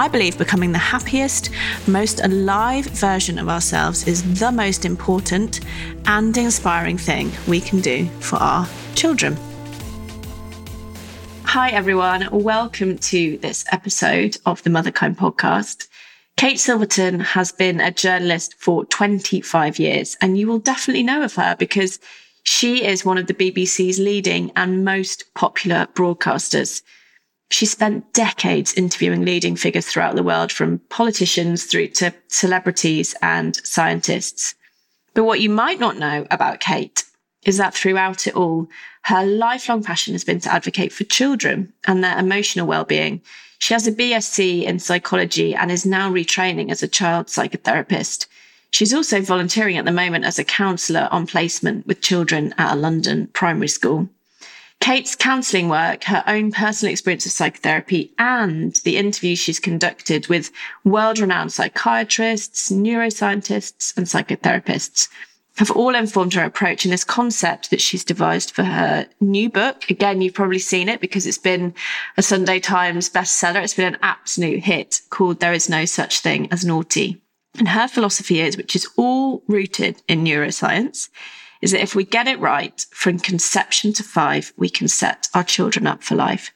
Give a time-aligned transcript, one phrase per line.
[0.00, 1.50] I believe becoming the happiest,
[1.86, 5.60] most alive version of ourselves is the most important
[6.06, 9.36] and inspiring thing we can do for our children.
[11.44, 12.30] Hi, everyone.
[12.32, 15.86] Welcome to this episode of the Motherkind podcast.
[16.38, 21.34] Kate Silverton has been a journalist for 25 years, and you will definitely know of
[21.34, 21.98] her because
[22.42, 26.80] she is one of the BBC's leading and most popular broadcasters.
[27.50, 33.56] She spent decades interviewing leading figures throughout the world, from politicians through to celebrities and
[33.66, 34.54] scientists.
[35.14, 37.04] But what you might not know about Kate
[37.44, 38.68] is that throughout it all,
[39.02, 43.20] her lifelong passion has been to advocate for children and their emotional well-being.
[43.58, 48.26] She has a BSc in psychology and is now retraining as a child psychotherapist.
[48.70, 52.76] She's also volunteering at the moment as a counsellor on placement with children at a
[52.76, 54.08] London primary school.
[54.80, 60.50] Kate's counselling work, her own personal experience of psychotherapy, and the interviews she's conducted with
[60.84, 65.08] world renowned psychiatrists, neuroscientists, and psychotherapists
[65.56, 69.90] have all informed her approach in this concept that she's devised for her new book.
[69.90, 71.74] Again, you've probably seen it because it's been
[72.16, 73.62] a Sunday Times bestseller.
[73.62, 77.20] It's been an absolute hit called There Is No Such Thing as Naughty.
[77.58, 81.10] And her philosophy is, which is all rooted in neuroscience,
[81.60, 85.44] is that if we get it right from conception to five, we can set our
[85.44, 86.50] children up for life.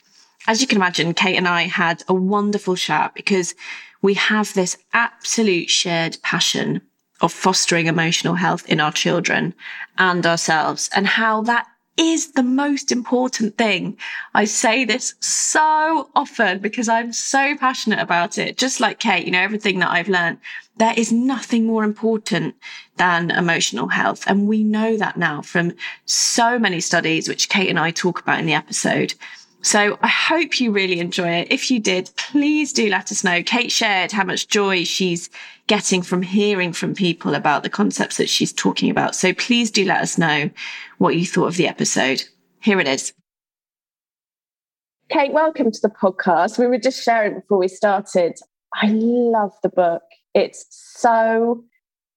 [0.46, 3.54] As you can imagine, Kate and I had a wonderful chat because
[4.02, 6.82] we have this absolute shared passion
[7.20, 9.54] of fostering emotional health in our children
[9.96, 11.66] and ourselves and how that
[11.96, 13.96] is the most important thing.
[14.34, 18.56] I say this so often because I'm so passionate about it.
[18.56, 20.38] Just like Kate, you know, everything that I've learned,
[20.76, 22.56] there is nothing more important
[22.96, 24.24] than emotional health.
[24.26, 25.72] And we know that now from
[26.04, 29.14] so many studies, which Kate and I talk about in the episode.
[29.64, 31.48] So I hope you really enjoy it.
[31.50, 33.42] If you did, please do let us know.
[33.42, 35.30] Kate shared how much joy she's
[35.68, 39.14] getting from hearing from people about the concepts that she's talking about.
[39.14, 40.50] So please do let us know
[40.98, 42.24] what you thought of the episode.
[42.60, 43.14] Here it is.
[45.08, 46.58] Kate, welcome to the podcast.
[46.58, 48.34] We were just sharing before we started.
[48.74, 50.02] I love the book.
[50.34, 51.64] It's so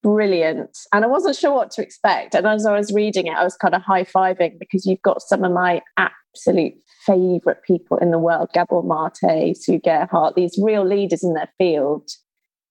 [0.03, 0.78] brilliant.
[0.91, 2.36] And I wasn't sure what to expect.
[2.36, 5.22] And as I was reading it, I was kind of high fiving because you've got
[5.22, 5.81] some of my
[6.36, 12.10] favorite people in the world Gabor Mate, Sue Gerhardt, these real leaders in their field.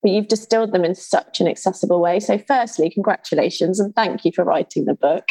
[0.03, 2.21] But you've distilled them in such an accessible way.
[2.21, 5.31] So, firstly, congratulations and thank you for writing the book.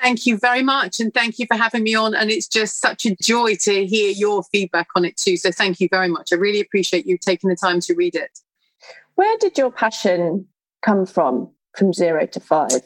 [0.00, 0.98] Thank you very much.
[0.98, 2.14] And thank you for having me on.
[2.14, 5.36] And it's just such a joy to hear your feedback on it too.
[5.36, 6.32] So, thank you very much.
[6.32, 8.38] I really appreciate you taking the time to read it.
[9.14, 10.46] Where did your passion
[10.82, 12.80] come from, from zero to five?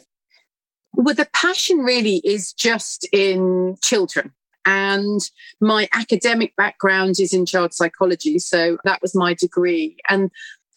[0.92, 4.32] Well, the passion really is just in children.
[4.66, 5.20] And
[5.60, 8.38] my academic background is in child psychology.
[8.38, 9.96] So that was my degree.
[10.08, 10.30] And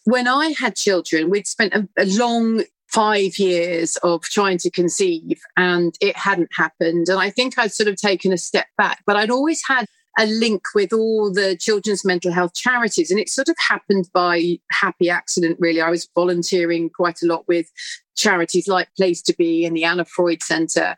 [0.04, 5.40] when I had children, we'd spent a, a long five years of trying to conceive
[5.56, 7.08] and it hadn't happened.
[7.08, 9.86] And I think I'd sort of taken a step back, but I'd always had
[10.18, 13.10] a link with all the children's mental health charities.
[13.10, 15.80] And it sort of happened by happy accident, really.
[15.80, 17.70] I was volunteering quite a lot with
[18.16, 20.96] charities like Place2Be and the Anna Freud Center.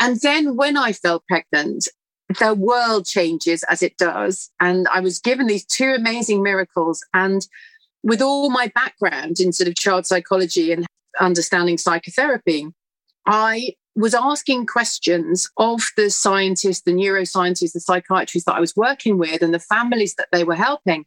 [0.00, 1.88] And then when I fell pregnant,
[2.28, 4.50] the world changes as it does.
[4.60, 7.04] And I was given these two amazing miracles.
[7.12, 7.46] And
[8.02, 10.86] with all my background in sort of child psychology and
[11.20, 12.68] understanding psychotherapy,
[13.26, 19.18] I was asking questions of the scientists, the neuroscientists, the psychiatrists that I was working
[19.18, 21.06] with, and the families that they were helping.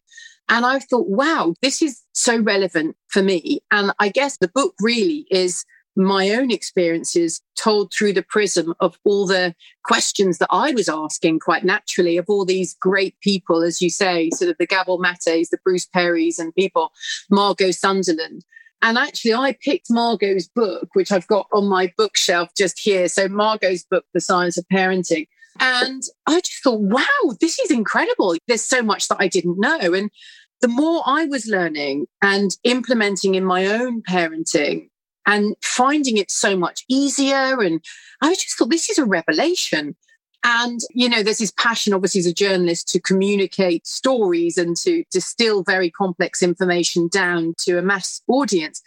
[0.50, 3.60] And I thought, wow, this is so relevant for me.
[3.72, 5.66] And I guess the book really is
[5.98, 11.40] my own experiences told through the prism of all the questions that I was asking
[11.40, 15.50] quite naturally of all these great people, as you say, sort of the Gabor Mates,
[15.50, 16.92] the Bruce Perrys, and people,
[17.32, 18.46] Margot Sunderland.
[18.84, 23.08] And actually, I picked Margot's book, which I've got on my bookshelf just here.
[23.08, 25.28] So, Margot's book, The Science of Parenting.
[25.60, 28.36] And I just thought, wow, this is incredible.
[28.48, 29.94] There's so much that I didn't know.
[29.94, 30.12] And
[30.62, 34.90] the more I was learning and implementing in my own parenting,
[35.28, 37.62] and finding it so much easier.
[37.62, 37.84] And
[38.22, 39.96] I just thought, this is a revelation.
[40.44, 45.04] And, you know, there's this passion, obviously, as a journalist, to communicate stories and to
[45.12, 48.82] distill very complex information down to a mass audience.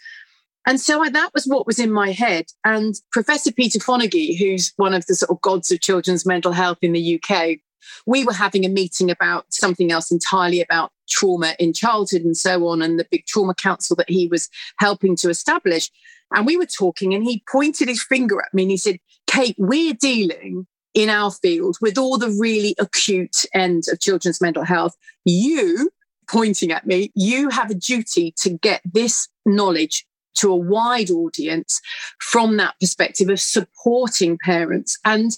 [0.65, 2.45] And so I, that was what was in my head.
[2.65, 6.79] And Professor Peter Fonagy, who's one of the sort of gods of children's mental health
[6.81, 7.57] in the UK,
[8.05, 12.67] we were having a meeting about something else entirely about trauma in childhood and so
[12.67, 14.49] on, and the big trauma council that he was
[14.79, 15.91] helping to establish.
[16.33, 19.55] And we were talking, and he pointed his finger at me and he said, Kate,
[19.57, 24.95] we're dealing in our field with all the really acute end of children's mental health.
[25.25, 25.91] You,
[26.29, 31.81] pointing at me, you have a duty to get this knowledge to a wide audience
[32.19, 34.97] from that perspective of supporting parents.
[35.03, 35.31] And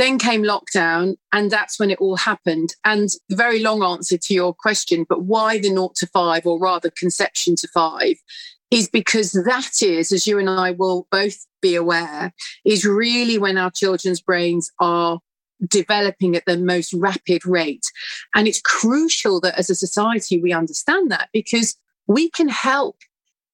[0.00, 2.74] then came lockdown, and that's when it all happened.
[2.86, 6.58] And the very long answer to your question, but why the naught to five, or
[6.58, 8.16] rather conception to five,
[8.70, 12.32] is because that is, as you and I will both be aware,
[12.64, 15.18] is really when our children's brains are
[15.68, 17.84] developing at the most rapid rate.
[18.34, 21.76] And it's crucial that as a society we understand that because
[22.06, 22.96] we can help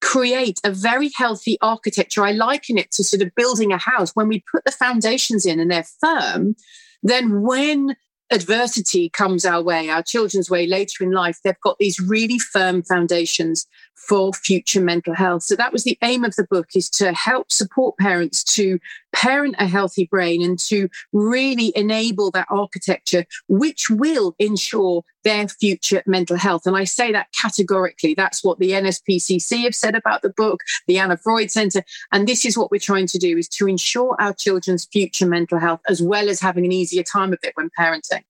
[0.07, 2.25] create a very healthy architecture.
[2.25, 4.13] I liken it to sort of building a house.
[4.15, 6.55] When we put the foundations in and they're firm,
[7.03, 7.97] then when
[8.31, 12.85] adversity comes our way, our children's way later in life, they've got these really firm
[12.85, 15.43] foundations for future mental health.
[15.43, 18.79] So that was the aim of the book is to help support parents to
[19.15, 26.03] parent a healthy brain and to really enable that architecture, which will ensure their future
[26.07, 26.67] mental health.
[26.67, 28.15] And I say that categorically.
[28.15, 31.83] That's what the NSPCC have said about the book, the Anna Freud Center.
[32.13, 35.59] And this is what we're trying to do is to ensure our children's future mental
[35.59, 38.23] health, as well as having an easier time of it when parenting.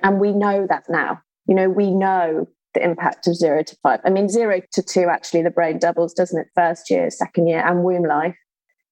[0.00, 1.22] And we know that now.
[1.48, 4.00] You know, we know the impact of zero to five.
[4.04, 6.48] I mean, zero to two, actually, the brain doubles, doesn't it?
[6.54, 8.36] First year, second year, and womb life.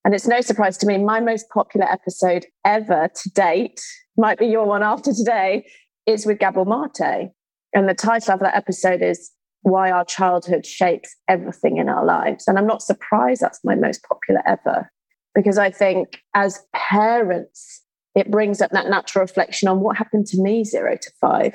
[0.05, 3.81] And it's no surprise to me, my most popular episode ever to date,
[4.17, 5.67] might be your one after today,
[6.07, 7.31] is with Gabor Mate.
[7.75, 9.31] And the title of that episode is
[9.63, 12.47] Why Our Childhood Shapes Everything in Our Lives.
[12.47, 14.91] And I'm not surprised that's my most popular ever,
[15.35, 17.83] because I think as parents,
[18.15, 21.55] it brings up that natural reflection on what happened to me zero to five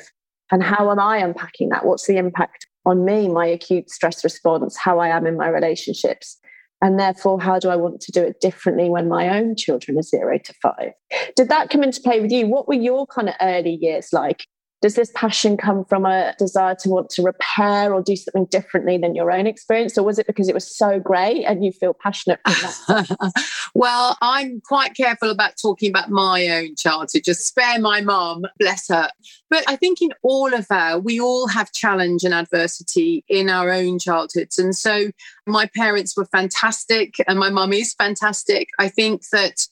[0.51, 1.86] and how am I unpacking that?
[1.86, 6.38] What's the impact on me, my acute stress response, how I am in my relationships?
[6.81, 10.01] And therefore, how do I want to do it differently when my own children are
[10.01, 10.92] zero to five?
[11.36, 12.48] Did that come into play with you?
[12.48, 14.46] What were your kind of early years like?
[14.81, 18.98] Does this passion come from a desire to want to repair or do something differently
[18.98, 19.98] than your own experience?
[19.98, 22.40] Or was it because it was so great and you feel passionate
[23.74, 27.24] well i'm quite careful about talking about my own childhood.
[27.24, 29.10] Just spare my mom bless her.
[29.50, 33.72] But i think in all of our we all have challenge and adversity in our
[33.72, 34.58] own childhoods.
[34.58, 35.12] And so
[35.46, 38.70] my parents were fantastic and my mum is fantastic.
[38.80, 39.68] I think that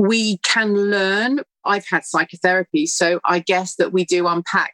[0.00, 1.40] we can learn.
[1.66, 4.72] I've had psychotherapy, so I guess that we do unpack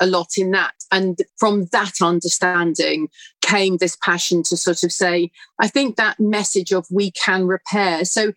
[0.00, 0.72] a lot in that.
[0.90, 3.08] And from that understanding
[3.42, 5.30] came this passion to sort of say,
[5.60, 8.06] I think that message of we can repair.
[8.06, 8.32] So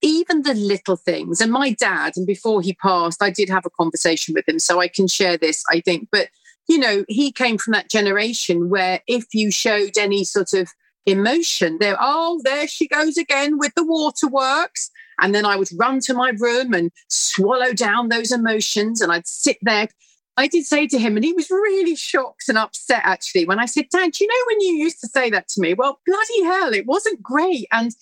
[0.00, 3.70] even the little things, and my dad, and before he passed, I did have a
[3.70, 6.08] conversation with him, so I can share this, I think.
[6.10, 6.28] But,
[6.66, 10.70] you know, he came from that generation where if you showed any sort of
[11.04, 14.90] emotion, there, oh, there she goes again with the waterworks.
[15.20, 19.26] And then I would run to my room and swallow down those emotions and I'd
[19.26, 19.88] sit there.
[20.36, 23.66] I did say to him, and he was really shocked and upset actually when I
[23.66, 25.74] said, Dad, do you know when you used to say that to me?
[25.74, 27.68] Well, bloody hell, it wasn't great.
[27.70, 27.92] And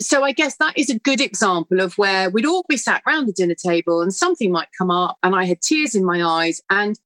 [0.00, 3.26] so I guess that is a good example of where we'd all be sat around
[3.26, 6.60] the dinner table and something might come up and I had tears in my eyes.
[6.70, 6.98] And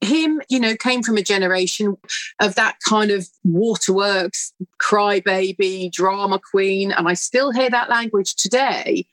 [0.00, 1.96] him, you know, came from a generation
[2.40, 6.92] of that kind of waterworks, crybaby, drama queen.
[6.92, 9.06] And I still hear that language today.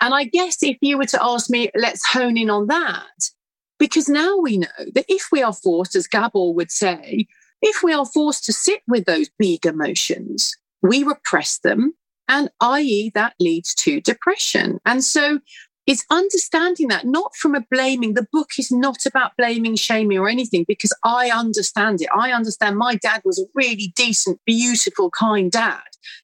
[0.00, 3.30] And I guess if you were to ask me, let's hone in on that,
[3.78, 7.26] because now we know that if we are forced, as Gabor would say,
[7.62, 11.94] if we are forced to sit with those big emotions, we repress them,
[12.28, 14.78] and i.e., that leads to depression.
[14.86, 15.40] And so
[15.88, 18.12] it's understanding that not from a blaming.
[18.12, 22.10] The book is not about blaming, shaming, or anything because I understand it.
[22.14, 25.80] I understand my dad was a really decent, beautiful, kind dad.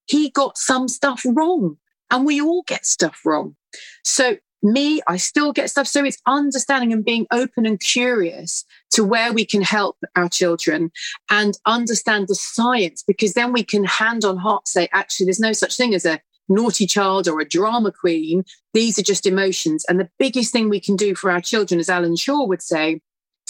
[0.07, 1.79] He got some stuff wrong,
[2.11, 3.57] and we all get stuff wrong.
[4.05, 5.87] So, me, I still get stuff.
[5.87, 10.91] So, it's understanding and being open and curious to where we can help our children
[11.31, 15.53] and understand the science because then we can hand on heart say, actually, there's no
[15.53, 18.45] such thing as a naughty child or a drama queen.
[18.73, 19.85] These are just emotions.
[19.89, 23.01] And the biggest thing we can do for our children, as Allan Schore would say,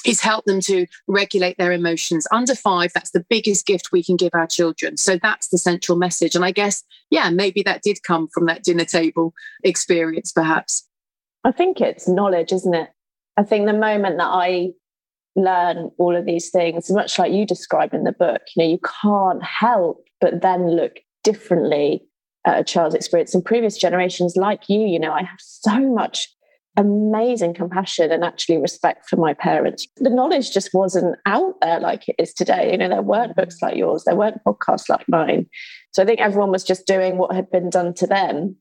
[0.05, 2.27] is help them to regulate their emotions.
[2.31, 4.97] Under five, that's the biggest gift we can give our children.
[4.97, 6.35] So that's the central message.
[6.35, 9.33] And I guess, yeah, maybe that did come from that dinner table
[9.63, 10.87] experience, perhaps.
[11.45, 12.91] I think it's knowledge, isn't it?
[13.37, 14.71] I think the moment that I
[15.37, 18.79] learn all of these things, much like you describe in the book, you know, you
[19.03, 22.03] can't help but then look differently
[22.47, 23.35] at a child's experience.
[23.35, 26.29] In previous generations, like you, you know, I have so much
[26.77, 29.87] amazing compassion and actually respect for my parents.
[29.97, 32.73] The knowledge just wasn't out there like it is today.
[32.73, 33.41] You know, there weren't mm-hmm.
[33.41, 35.47] books like yours, there weren't podcasts like mine.
[35.93, 38.57] So I think everyone was just doing what had been done to them.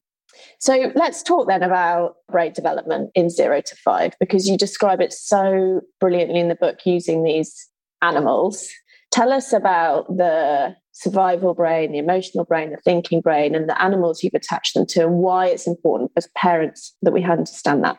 [0.60, 5.14] So let's talk then about brain development in zero to five, because you describe it
[5.14, 7.68] so brilliantly in the book using these
[8.02, 8.68] animals.
[9.12, 14.24] Tell us about the survival brain, the emotional brain, the thinking brain, and the animals
[14.24, 17.98] you've attached them to, and why it's important as parents that we understand that.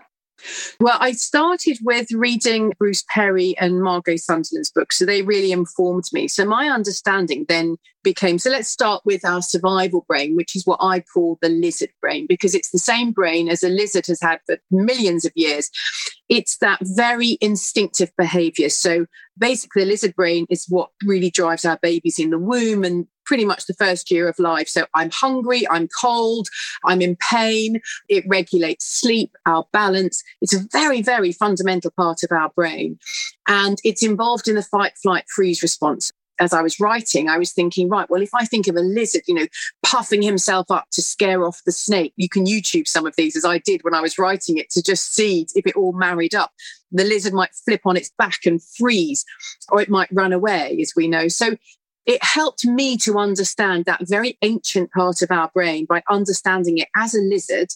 [0.80, 4.98] Well, I started with reading Bruce Perry and Margot Sunderland's books.
[4.98, 6.28] So they really informed me.
[6.28, 10.78] So my understanding then became so let's start with our survival brain, which is what
[10.80, 14.40] I call the lizard brain, because it's the same brain as a lizard has had
[14.44, 15.70] for millions of years.
[16.28, 18.68] It's that very instinctive behavior.
[18.68, 19.06] So
[19.38, 23.44] basically, the lizard brain is what really drives our babies in the womb and pretty
[23.44, 24.68] much the first year of life.
[24.68, 26.48] So I'm hungry, I'm cold,
[26.84, 27.80] I'm in pain.
[28.08, 30.22] It regulates sleep, our balance.
[30.40, 32.98] It's a very, very fundamental part of our brain.
[33.48, 37.52] And it's involved in the fight, flight, freeze response as I was writing, I was
[37.52, 39.46] thinking, right, well, if I think of a lizard, you know,
[39.84, 43.44] puffing himself up to scare off the snake, you can YouTube some of these as
[43.44, 46.52] I did when I was writing it to just see if it all married up.
[46.92, 49.24] The lizard might flip on its back and freeze,
[49.68, 51.28] or it might run away, as we know.
[51.28, 51.56] So
[52.06, 56.88] it helped me to understand that very ancient part of our brain by understanding it
[56.96, 57.68] as a lizard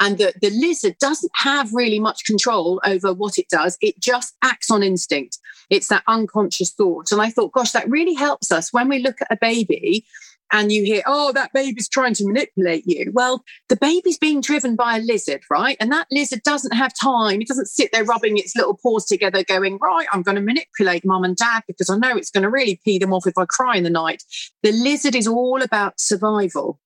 [0.00, 4.34] and that the lizard doesn't have really much control over what it does it just
[4.42, 5.38] acts on instinct
[5.70, 7.12] it's that unconscious thought.
[7.12, 10.04] And i thought gosh that really helps us when we look at a baby
[10.52, 13.10] and you hear, oh, that baby's trying to manipulate you.
[13.12, 15.76] Well, the baby's being driven by a lizard, right?
[15.80, 17.40] And that lizard doesn't have time.
[17.40, 21.04] It doesn't sit there rubbing its little paws together, going, right, I'm going to manipulate
[21.04, 23.46] mum and dad because I know it's going to really pee them off if I
[23.46, 24.22] cry in the night.
[24.62, 26.78] The lizard is all about survival.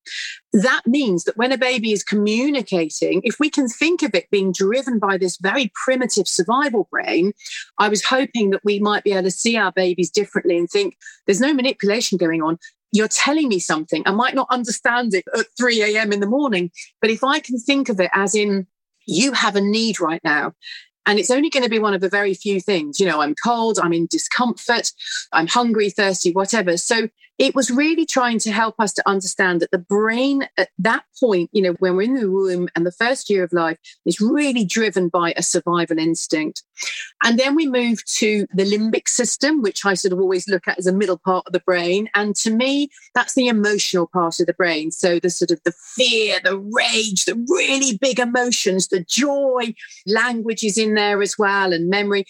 [0.52, 4.52] That means that when a baby is communicating, if we can think of it being
[4.52, 7.32] driven by this very primitive survival brain,
[7.78, 10.96] I was hoping that we might be able to see our babies differently and think
[11.26, 12.58] there's no manipulation going on
[12.92, 14.02] you're telling me something.
[14.06, 16.12] I might not understand it at 3 a.m.
[16.12, 18.66] in the morning, but if I can think of it as in,
[19.06, 20.54] you have a need right now.
[21.06, 23.00] And it's only going to be one of the very few things.
[23.00, 24.92] You know, I'm cold, I'm in discomfort,
[25.32, 26.76] I'm hungry, thirsty, whatever.
[26.76, 31.04] So it was really trying to help us to understand that the brain at that
[31.20, 34.20] point, you know, when we're in the womb and the first year of life is
[34.20, 36.64] really driven by a survival instinct.
[37.22, 40.78] And then we move to the limbic system, which I sort of always look at
[40.78, 42.08] as a middle part of the brain.
[42.14, 44.90] And to me, that's the emotional part of the brain.
[44.90, 49.74] So the sort of the fear, the rage, the really big emotions, the joy,
[50.06, 52.24] language is in there as well, and memory.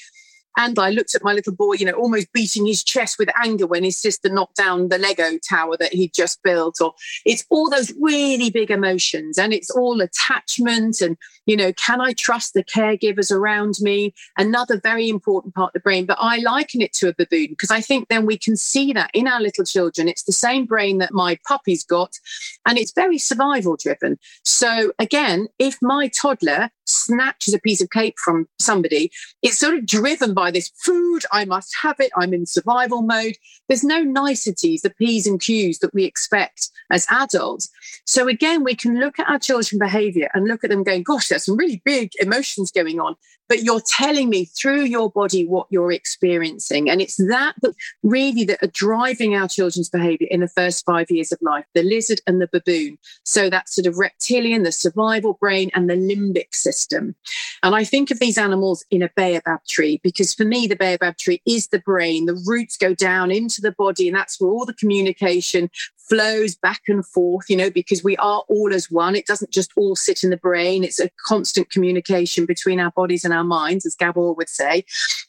[0.58, 3.66] And I looked at my little boy, you know, almost beating his chest with anger
[3.66, 6.80] when his sister knocked down the Lego tower that he'd just built.
[6.80, 12.00] Or it's all those really big emotions and it's all attachment and, you know, can
[12.00, 14.12] I trust the caregivers around me?
[14.36, 16.06] Another very important part of the brain.
[16.06, 19.12] But I liken it to a baboon because I think then we can see that
[19.14, 20.08] in our little children.
[20.08, 22.18] It's the same brain that my puppy's got
[22.66, 24.18] and it's very survival driven.
[24.44, 29.10] So again, if my toddler snatches a piece of cake from somebody,
[29.42, 31.24] it's sort of driven by this food.
[31.32, 32.10] I must have it.
[32.16, 33.36] I'm in survival mode.
[33.68, 37.68] There's no niceties, the P's and Q's that we expect as adults.
[38.06, 41.28] So again, we can look at our children's behavior and look at them going, gosh,
[41.28, 43.16] there's some really big emotions going on
[43.48, 46.90] but you're telling me through your body what you're experiencing.
[46.90, 51.10] And it's that that really that are driving our children's behavior in the first five
[51.10, 52.98] years of life, the lizard and the baboon.
[53.24, 57.14] So that sort of reptilian, the survival brain and the limbic system.
[57.62, 61.16] And I think of these animals in a baobab tree because for me, the baobab
[61.16, 62.26] tree is the brain.
[62.26, 65.70] The roots go down into the body and that's where all the communication
[66.08, 69.14] flows back and forth, you know, because we are all as one.
[69.14, 70.84] It doesn't just all sit in the brain.
[70.84, 74.84] It's a constant communication between our bodies and our minds, as Gabor would say.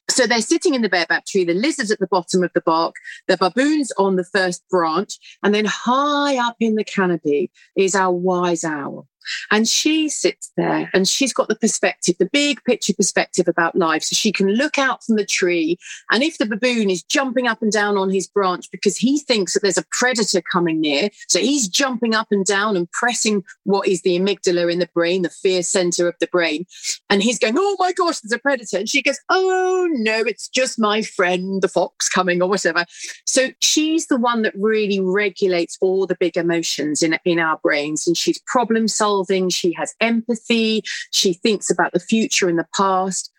[0.10, 2.96] So they're sitting in the baobab tree, the lizards at the bottom of the bark,
[3.28, 8.12] the baboons on the first branch, and then high up in the canopy is our
[8.12, 9.08] wise owl.
[9.52, 14.04] And she sits there and she's got the perspective, the big picture perspective about life.
[14.04, 15.78] So she can look out from the tree.
[16.12, 19.54] And if the baboon is jumping up and down on his branch because he thinks
[19.54, 23.88] that there's a predator coming near, so he's jumping up and down and pressing what
[23.88, 26.66] is the amygdala in the brain, the fear center of the brain.
[27.10, 28.78] And he's going, Oh my gosh, there's a predator.
[28.78, 32.86] And she goes, Oh no, it's just my friend, the fox coming or whatever.
[33.26, 38.08] So she's the one that really regulates all the big emotions in, in our brains.
[38.08, 39.19] And she's problem solving
[39.50, 43.32] she has empathy, she thinks about the future and the past.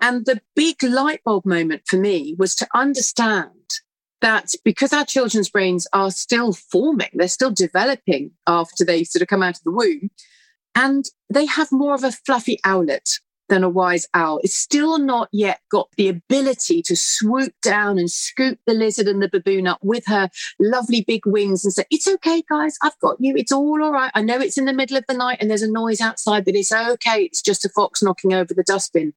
[0.00, 3.50] And the big light bulb moment for me was to understand
[4.20, 9.28] that because our children's brains are still forming, they're still developing after they sort of
[9.28, 10.10] come out of the womb,
[10.74, 14.40] and they have more of a fluffy owlet than a wise owl.
[14.42, 19.22] It's still not yet got the ability to swoop down and scoop the lizard and
[19.22, 23.16] the baboon up with her lovely big wings and say, It's okay, guys, I've got
[23.20, 23.34] you.
[23.36, 24.10] It's all all right.
[24.14, 26.54] I know it's in the middle of the night and there's a noise outside, but
[26.54, 27.24] it's okay.
[27.24, 29.12] It's just a fox knocking over the dustbin.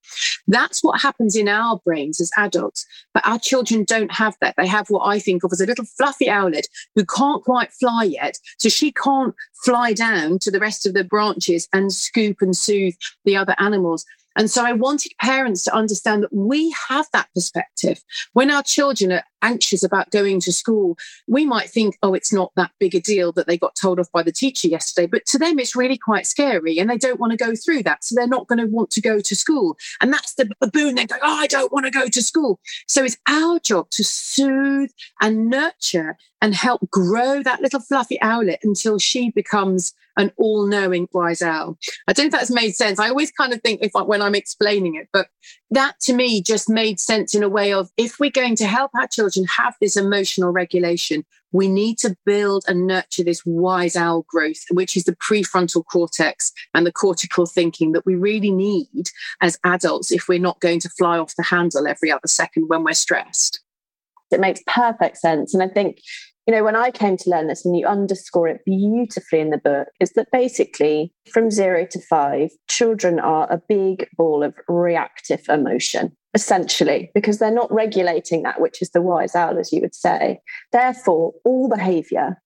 [0.48, 2.86] That's what happens in our brains as adults.
[3.13, 4.55] But our children don't have that.
[4.57, 8.03] They have what I think of as a little fluffy owlet who can't quite fly
[8.03, 8.38] yet.
[8.57, 12.95] So she can't fly down to the rest of the branches and scoop and soothe
[13.25, 14.05] the other animals.
[14.39, 18.01] And so I wanted parents to understand that we have that perspective.
[18.31, 22.51] When our children are anxious about going to school, we might think, oh, it's not
[22.55, 25.08] that big a deal that they got told off by the teacher yesterday.
[25.08, 28.03] But to them, it's really quite scary and they don't want to go through that.
[28.03, 29.77] So they're not going to want to go to school.
[30.01, 30.96] And that's the baboon.
[30.96, 32.60] They go, oh, I don't want to go to school.
[32.88, 34.91] So it's our job to soothe
[35.22, 41.41] and nurture and help grow that little fluffy owlet until she becomes an all-knowing wise
[41.41, 41.77] owl.
[42.08, 43.00] I don't know if that's made sense.
[43.00, 45.27] I always kind of think if I, when I'm explaining it, but
[45.72, 48.91] that to me just made sense in a way of if we're going to help
[48.96, 54.25] our children have this emotional regulation, we need to build and nurture this wise owl
[54.27, 59.09] growth, which is the prefrontal cortex and the cortical thinking that we really need
[59.41, 62.83] as adults if we're not going to fly off the handle every other second when
[62.83, 63.62] we're stressed.
[64.31, 65.53] It makes perfect sense.
[65.53, 66.01] And I think
[66.49, 69.59] you know, when I came to learn this, and you underscore it beautifully in the
[69.59, 75.41] book, is that basically from zero to five, children are a big ball of reactive
[75.47, 79.93] emotion, essentially, because they're not regulating that, which is the wise owl, as you would
[79.93, 80.39] say.
[80.71, 82.41] Therefore, all behavior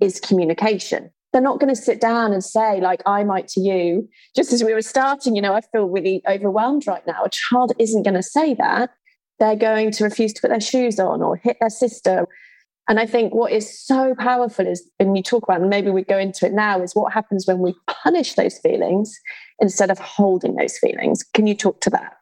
[0.00, 1.10] is communication.
[1.32, 4.62] They're not going to sit down and say, like I might to you, just as
[4.62, 7.24] we were starting, you know, I feel really overwhelmed right now.
[7.24, 8.90] A child isn't going to say that.
[9.40, 12.28] They're going to refuse to put their shoes on or hit their sister
[12.88, 16.02] and I think what is so powerful is, and you talk about, and maybe we
[16.02, 19.14] go into it now, is what happens when we punish those feelings
[19.60, 21.22] instead of holding those feelings.
[21.34, 22.14] Can you talk to that?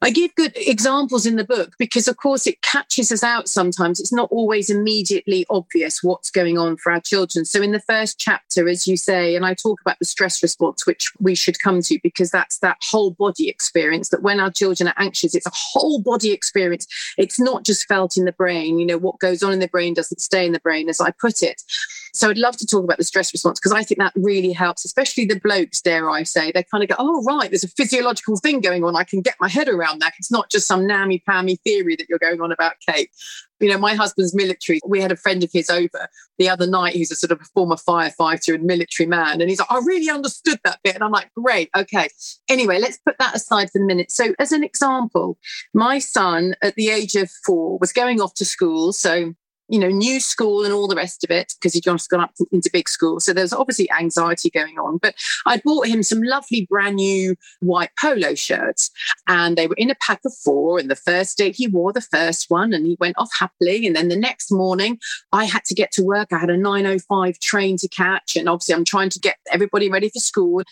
[0.00, 3.98] I give good examples in the book because, of course, it catches us out sometimes.
[3.98, 7.44] It's not always immediately obvious what's going on for our children.
[7.44, 10.86] So, in the first chapter, as you say, and I talk about the stress response,
[10.86, 14.86] which we should come to because that's that whole body experience that when our children
[14.88, 16.86] are anxious, it's a whole body experience.
[17.16, 18.78] It's not just felt in the brain.
[18.78, 21.10] You know, what goes on in the brain doesn't stay in the brain, as I
[21.10, 21.60] put it.
[22.18, 24.84] So I'd love to talk about the stress response because I think that really helps,
[24.84, 26.50] especially the blokes, dare I say.
[26.50, 28.96] They kind of go, oh, right, there's a physiological thing going on.
[28.96, 30.14] I can get my head around that.
[30.18, 33.08] It's not just some nammy pammy theory that you're going on about, Kate.
[33.60, 34.80] You know, my husband's military.
[34.84, 37.44] We had a friend of his over the other night who's a sort of a
[37.54, 39.40] former firefighter and military man.
[39.40, 40.96] And he's like, I really understood that bit.
[40.96, 42.08] And I'm like, great, okay.
[42.48, 44.10] Anyway, let's put that aside for the minute.
[44.10, 45.38] So, as an example,
[45.72, 48.92] my son at the age of four was going off to school.
[48.92, 49.34] So
[49.68, 52.32] you know, new school and all the rest of it because he'd just gone up
[52.52, 53.20] into big school.
[53.20, 54.98] So there's obviously anxiety going on.
[54.98, 55.14] But
[55.46, 58.90] I bought him some lovely brand new white polo shirts
[59.26, 60.78] and they were in a pack of four.
[60.78, 63.86] And the first day he wore the first one and he went off happily.
[63.86, 64.98] And then the next morning
[65.32, 66.32] I had to get to work.
[66.32, 68.36] I had a 905 train to catch.
[68.36, 70.62] And obviously I'm trying to get everybody ready for school.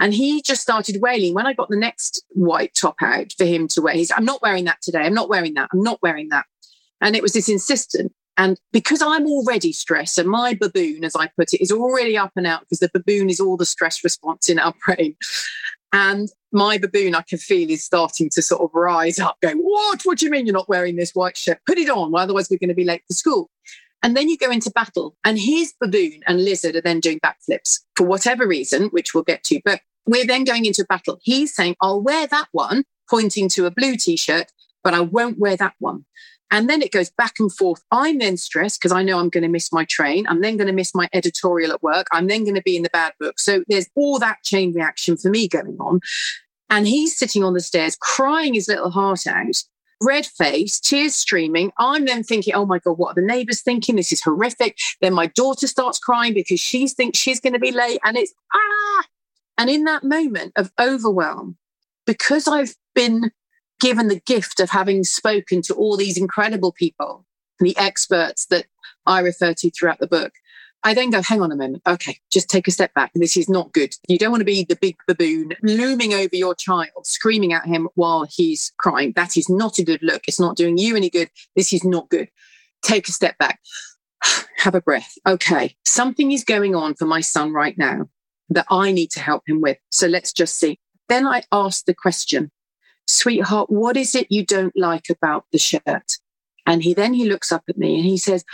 [0.00, 1.34] And he just started wailing.
[1.34, 4.42] When I got the next white top out for him to wear, he's, I'm not
[4.42, 5.00] wearing that today.
[5.00, 5.68] I'm not wearing that.
[5.72, 6.46] I'm not wearing that.
[7.02, 11.28] And it was this insistent and because I'm already stressed, and my baboon, as I
[11.38, 14.48] put it, is already up and out because the baboon is all the stress response
[14.48, 15.16] in our brain.
[15.92, 20.02] And my baboon, I can feel, is starting to sort of rise up, going, What?
[20.04, 21.58] What do you mean you're not wearing this white shirt?
[21.66, 23.50] Put it on, otherwise we're going to be late for school.
[24.02, 27.80] And then you go into battle, and his baboon and lizard are then doing backflips
[27.96, 29.60] for whatever reason, which we'll get to.
[29.64, 31.18] But we're then going into battle.
[31.22, 34.52] He's saying, I'll wear that one, pointing to a blue t shirt,
[34.84, 36.04] but I won't wear that one.
[36.50, 37.82] And then it goes back and forth.
[37.90, 40.26] I'm then stressed because I know I'm going to miss my train.
[40.28, 42.06] I'm then going to miss my editorial at work.
[42.12, 43.40] I'm then going to be in the bad book.
[43.40, 46.00] So there's all that chain reaction for me going on.
[46.70, 49.62] And he's sitting on the stairs crying his little heart out,
[50.00, 51.72] red face, tears streaming.
[51.78, 53.96] I'm then thinking, oh my God, what are the neighbors thinking?
[53.96, 54.76] This is horrific.
[55.00, 58.00] Then my daughter starts crying because she thinks she's going to be late.
[58.04, 59.04] And it's ah.
[59.58, 61.56] And in that moment of overwhelm,
[62.04, 63.30] because I've been
[63.80, 67.24] given the gift of having spoken to all these incredible people,
[67.58, 68.66] the experts that
[69.06, 70.32] I refer to throughout the book,
[70.84, 71.82] I then go, hang on a moment.
[71.86, 73.10] Okay, just take a step back.
[73.14, 73.94] This is not good.
[74.08, 77.88] You don't want to be the big baboon looming over your child, screaming at him
[77.94, 79.12] while he's crying.
[79.16, 80.22] That is not a good look.
[80.28, 81.28] It's not doing you any good.
[81.56, 82.28] This is not good.
[82.82, 83.58] Take a step back.
[84.58, 85.14] Have a breath.
[85.26, 88.08] Okay, something is going on for my son right now
[88.50, 89.78] that I need to help him with.
[89.90, 90.78] So let's just see.
[91.08, 92.50] Then I ask the question
[93.06, 96.18] sweetheart, what is it you don't like about the shirt?
[96.66, 98.44] And he then he looks up at me and he says,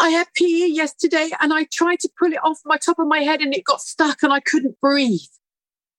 [0.00, 3.20] I had PE yesterday and I tried to pull it off my top of my
[3.20, 5.20] head and it got stuck and I couldn't breathe.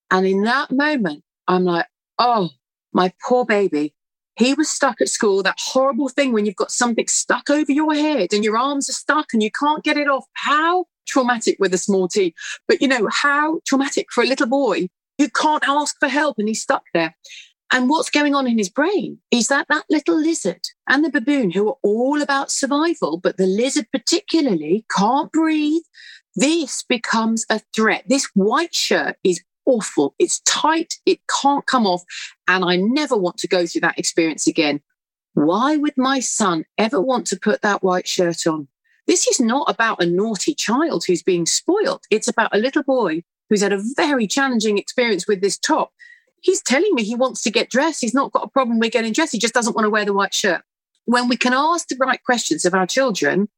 [0.10, 1.86] And in that moment, I'm like,
[2.18, 2.50] oh,
[2.94, 3.94] my poor baby.
[4.38, 7.94] He was stuck at school, that horrible thing when you've got something stuck over your
[7.94, 10.26] head and your arms are stuck and you can't get it off.
[10.34, 12.34] How traumatic with a small t.
[12.68, 16.48] But you know, how traumatic for a little boy who can't ask for help and
[16.48, 17.16] he's stuck there.
[17.74, 21.52] And what's going on in his brain is that that little lizard and the baboon,
[21.52, 25.84] who are all about survival, but the lizard particularly can't breathe,
[26.36, 28.04] this becomes a threat.
[28.08, 30.16] This white shirt is awful.
[30.20, 30.96] It's tight.
[31.06, 32.04] It can't come off.
[32.48, 34.82] And I never want to go through that experience again.
[35.34, 38.68] Why would my son ever want to put that white shirt on?
[39.08, 42.04] This is not about a naughty child who's being spoiled.
[42.12, 45.92] It's about a little boy who's had a very challenging experience with this top
[46.42, 48.02] he's telling me he wants to get dressed.
[48.02, 49.32] He's not got a problem with getting dressed.
[49.32, 50.62] He just doesn't want to wear the white shirt.
[51.06, 53.50] When we can ask the right questions of our children,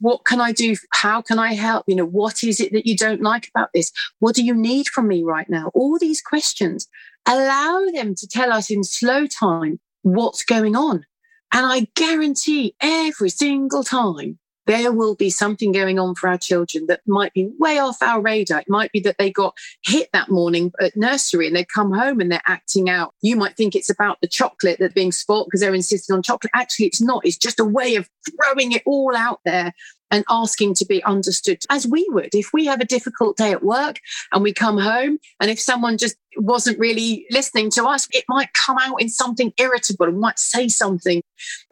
[0.00, 0.76] what can I do?
[0.92, 1.84] How can I help?
[1.88, 3.92] You know, what is it that you don't like about this?
[4.20, 5.70] What do you need from me right now?
[5.74, 6.88] All these questions
[7.26, 11.04] allow them to tell us in slow time what's going on.
[11.52, 16.86] And I guarantee every single time there will be something going on for our children
[16.88, 18.60] that might be way off our radar.
[18.60, 22.20] It might be that they got hit that morning at nursery and they come home
[22.20, 23.14] and they're acting out.
[23.22, 26.52] You might think it's about the chocolate that's being spoilt because they're insisting on chocolate.
[26.54, 27.24] Actually, it's not.
[27.24, 29.72] It's just a way of throwing it all out there
[30.10, 33.62] and asking to be understood as we would if we have a difficult day at
[33.62, 34.00] work
[34.32, 38.52] and we come home and if someone just wasn't really listening to us it might
[38.54, 41.22] come out in something irritable and might say something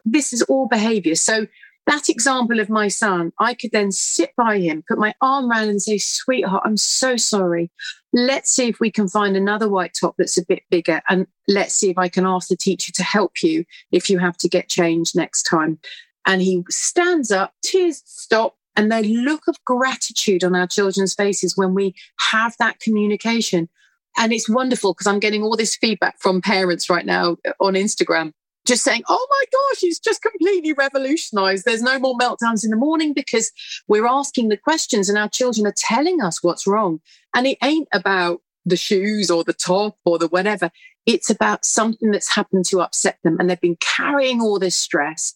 [0.05, 1.47] this is all behavior so
[1.87, 5.69] that example of my son, I could then sit by him, put my arm around
[5.69, 7.71] and say, sweetheart, I'm so sorry.
[8.11, 11.01] Let's see if we can find another white top that's a bit bigger.
[11.07, 14.37] And let's see if I can ask the teacher to help you if you have
[14.37, 15.79] to get changed next time.
[16.25, 21.55] And he stands up, tears stop, and the look of gratitude on our children's faces
[21.55, 23.69] when we have that communication.
[24.17, 28.33] And it's wonderful because I'm getting all this feedback from parents right now on Instagram
[28.67, 31.65] just saying, oh my gosh, it's just completely revolutionized.
[31.65, 33.51] There's no more meltdowns in the morning because
[33.87, 36.99] we're asking the questions and our children are telling us what's wrong.
[37.33, 40.69] And it ain't about the shoes or the top or the whatever.
[41.05, 45.33] It's about something that's happened to upset them and they've been carrying all this stress.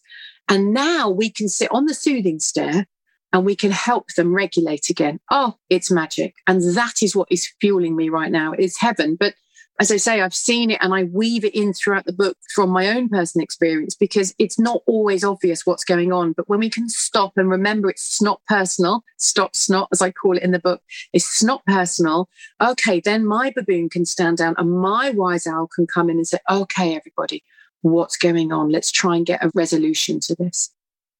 [0.48, 2.86] And now we can sit on the soothing stair
[3.32, 5.18] and we can help them regulate again.
[5.30, 6.34] Oh, it's magic.
[6.46, 8.52] And that is what is fueling me right now.
[8.52, 9.16] It's heaven.
[9.18, 9.34] But
[9.82, 12.70] as I say, I've seen it and I weave it in throughout the book from
[12.70, 16.34] my own personal experience because it's not always obvious what's going on.
[16.34, 20.36] But when we can stop and remember it's not personal, stop snot, as I call
[20.36, 22.28] it in the book, it's not personal.
[22.60, 26.28] Okay, then my baboon can stand down and my wise owl can come in and
[26.28, 27.42] say, okay, everybody,
[27.80, 28.70] what's going on?
[28.70, 30.70] Let's try and get a resolution to this.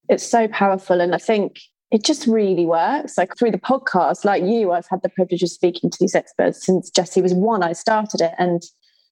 [0.09, 1.01] It's so powerful.
[1.01, 1.59] And I think
[1.93, 3.19] it just really works.
[3.19, 6.65] Like through the podcast, like you, I've had the privilege of speaking to these experts
[6.65, 7.63] since Jessie was one.
[7.63, 8.63] I started it, and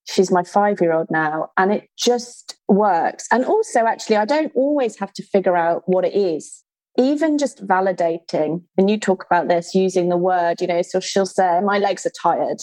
[0.09, 3.27] she's my five year old now, and it just works.
[3.31, 6.65] And also, actually, I don't always have to figure out what it is.
[6.99, 11.27] Even just validating, and you talk about this using the word, you know, so she'll
[11.27, 12.63] say, My legs are tired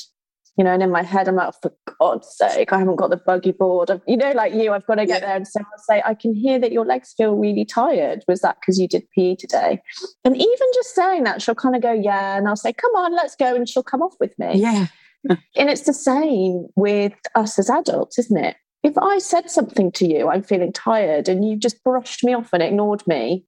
[0.57, 3.11] you know, and in my head, I'm like, oh, for God's sake, I haven't got
[3.11, 3.91] the buggy board.
[4.07, 5.27] You know, like you, I've got to get yeah.
[5.27, 5.35] there.
[5.35, 8.23] And so I'll say, I can hear that your legs feel really tired.
[8.27, 9.79] Was that because you did PE today?
[10.25, 12.37] And even just saying that, she'll kind of go, yeah.
[12.37, 13.55] And I'll say, come on, let's go.
[13.55, 14.53] And she'll come off with me.
[14.55, 14.87] Yeah.
[15.29, 18.55] and it's the same with us as adults, isn't it?
[18.83, 22.49] If I said something to you, I'm feeling tired, and you just brushed me off
[22.53, 23.45] and ignored me,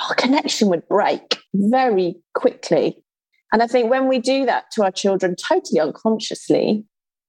[0.00, 3.02] our connection would break very quickly
[3.52, 6.84] and I think when we do that to our children totally unconsciously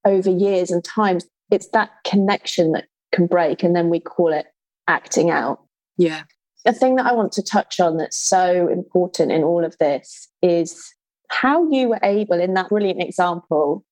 [0.06, 3.64] over years and times, it's that connection that can break.
[3.64, 4.48] And then we call it
[4.88, 5.62] acting out.
[5.98, 6.24] Yeah.
[6.66, 10.28] The thing that I want to touch on that's so important in all of this
[10.42, 10.94] is
[11.30, 13.86] how you were able, in that brilliant example,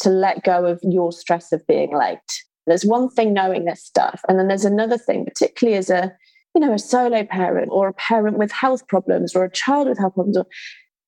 [0.00, 2.18] to let go of your stress of being late.
[2.66, 4.20] There's one thing knowing this stuff.
[4.28, 6.12] And then there's another thing, particularly as a
[6.54, 9.98] you know, a solo parent or a parent with health problems or a child with
[9.98, 10.46] health problems, or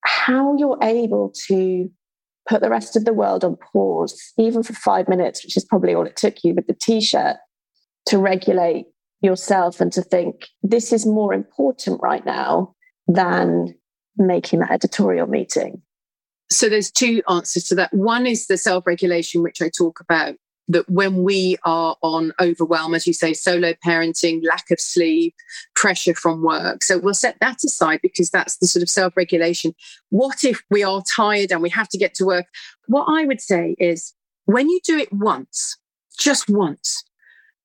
[0.07, 1.91] how you're able to
[2.49, 5.95] put the rest of the world on pause, even for five minutes, which is probably
[5.95, 7.37] all it took you with the t shirt,
[8.07, 8.87] to regulate
[9.21, 12.75] yourself and to think this is more important right now
[13.09, 13.75] than
[14.17, 15.83] making that editorial meeting.
[16.51, 17.93] So there's two answers to that.
[17.93, 20.37] One is the self regulation, which I talk about
[20.69, 25.35] that when we are on overwhelm, as you say, solo parenting, lack of sleep,
[25.75, 26.83] pressure from work.
[26.83, 29.75] So we'll set that aside because that's the sort of self regulation.
[30.11, 32.47] What if we are tired and we have to get to work?
[32.87, 34.13] What I would say is
[34.47, 35.77] when you do it once,
[36.19, 37.05] just once,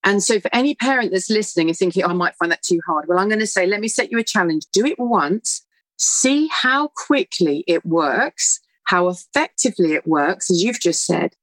[0.04, 2.82] And so, for any parent that's listening and thinking, oh, I might find that too
[2.86, 4.64] hard, well, I'm going to say, let me set you a challenge.
[4.74, 5.64] Do it once,
[5.98, 11.36] see how quickly it works, how effectively it works, as you've just said.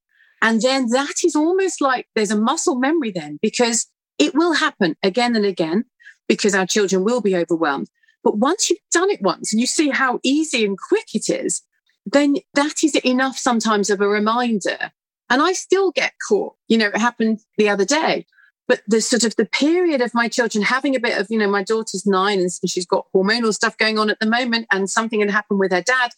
[0.42, 3.86] And then that is almost like there's a muscle memory then, because
[4.18, 5.84] it will happen again and again,
[6.28, 7.88] because our children will be overwhelmed.
[8.22, 11.62] But once you've done it once and you see how easy and quick it is,
[12.04, 14.92] then that is enough sometimes of a reminder.
[15.30, 16.54] And I still get caught.
[16.68, 18.26] You know, it happened the other day
[18.68, 21.48] but the sort of the period of my children having a bit of you know
[21.48, 25.20] my daughter's nine and she's got hormonal stuff going on at the moment and something
[25.20, 26.10] had happened with her dad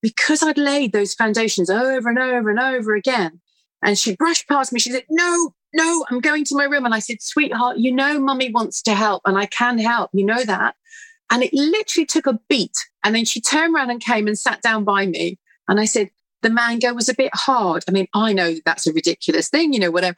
[0.00, 3.40] because i'd laid those foundations over and over and over again
[3.84, 4.80] and she brushed past me.
[4.80, 6.84] She said no no i'm going to my room.
[6.84, 10.10] And i said sweetheart you know mummy wants to help and i can help.
[10.12, 10.74] You know that.
[11.30, 12.76] And it literally took a beat.
[13.04, 15.38] And then she turned around and came and sat down by me.
[15.68, 16.10] And i said
[16.42, 17.84] the mango was a bit hard.
[17.88, 20.16] I mean i know that's a ridiculous thing you know whatever.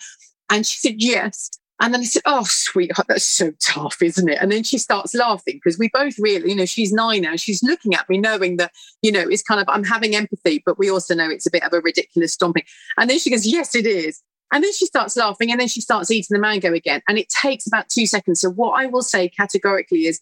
[0.48, 4.38] And she said yes and then I said, Oh, sweetheart, that's so tough, isn't it?
[4.40, 7.36] And then she starts laughing because we both really, you know, she's nine now.
[7.36, 10.78] She's looking at me knowing that, you know, it's kind of, I'm having empathy, but
[10.78, 12.64] we also know it's a bit of a ridiculous stomping.
[12.98, 14.22] And then she goes, Yes, it is.
[14.52, 17.02] And then she starts laughing and then she starts eating the mango again.
[17.08, 18.40] And it takes about two seconds.
[18.40, 20.20] So, what I will say categorically is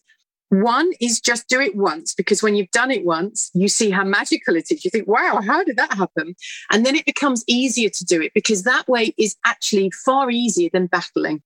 [0.63, 4.05] one is just do it once because when you've done it once, you see how
[4.05, 4.85] magical it is.
[4.85, 6.35] You think, wow, how did that happen?
[6.71, 10.71] And then it becomes easier to do it because that way is actually far easier
[10.73, 11.43] than battling.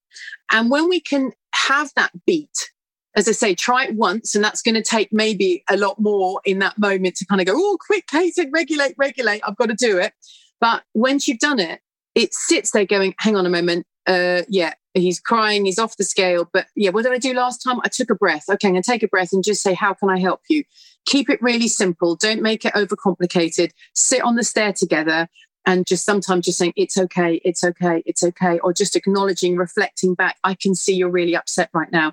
[0.51, 2.71] And when we can have that beat,
[3.17, 6.41] as I say, try it once, and that's going to take maybe a lot more
[6.45, 9.75] in that moment to kind of go, oh, quick, Kate, regulate, regulate, I've got to
[9.75, 10.13] do it.
[10.61, 11.81] But once you've done it,
[12.15, 16.05] it sits there going, hang on a moment, uh, yeah, he's crying, he's off the
[16.05, 16.49] scale.
[16.53, 17.81] But yeah, what did I do last time?
[17.85, 18.45] I took a breath.
[18.49, 20.65] Okay, I'm going to take a breath and just say, how can I help you?
[21.07, 22.17] Keep it really simple.
[22.17, 23.71] Don't make it overcomplicated.
[23.95, 25.29] Sit on the stair together
[25.67, 28.59] and just sometimes just saying, it's okay, it's okay, it's okay.
[28.61, 32.13] Or just acknowledging, reflecting back, I can see you're really upset right now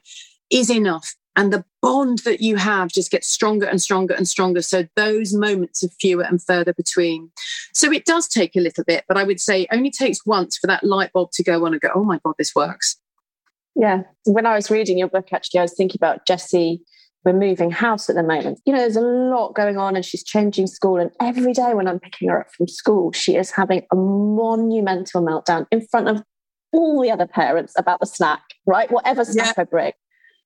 [0.51, 4.61] is enough and the bond that you have just gets stronger and stronger and stronger.
[4.61, 7.31] So those moments are fewer and further between.
[7.73, 10.67] So it does take a little bit but i would say only takes once for
[10.67, 12.97] that light bulb to go on and go oh my god this works.
[13.75, 14.03] Yeah.
[14.25, 16.81] When i was reading your book actually i was thinking about jessie.
[17.23, 18.59] We're moving house at the moment.
[18.65, 20.99] You know there's a lot going on and she's changing school.
[20.99, 25.23] And every day when i'm picking her up from school she is having a monumental
[25.23, 26.23] meltdown in front of
[26.71, 28.91] all the other parents about the snack right?
[28.91, 29.61] Whatever snack yeah.
[29.61, 29.93] i bring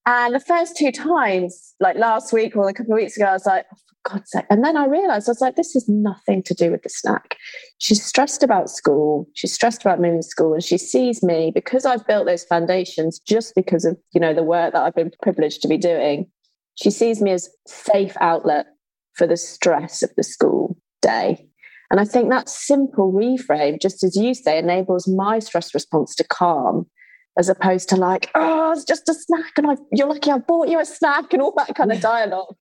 [0.10, 3.34] and the first two times, like last week or a couple of weeks ago, I
[3.34, 4.46] was like, oh, for God's sake.
[4.50, 7.38] And then I realized I was like, this is nothing to do with the snack.
[7.78, 9.28] She's stressed about school.
[9.36, 10.56] She's stressed about moving to school.
[10.56, 14.42] And she sees me because I've built those foundations just because of, you know, the
[14.42, 16.26] work that I've been privileged to be doing.
[16.74, 18.66] She sees me as safe outlet
[19.14, 21.46] for the stress of the school day.
[21.92, 26.24] And I think that simple reframe, just as you say, enables my stress response to
[26.24, 26.88] calm
[27.40, 30.68] as opposed to like, oh, it's just a snack and I you're lucky I bought
[30.68, 32.54] you a snack and all that kind of dialogue.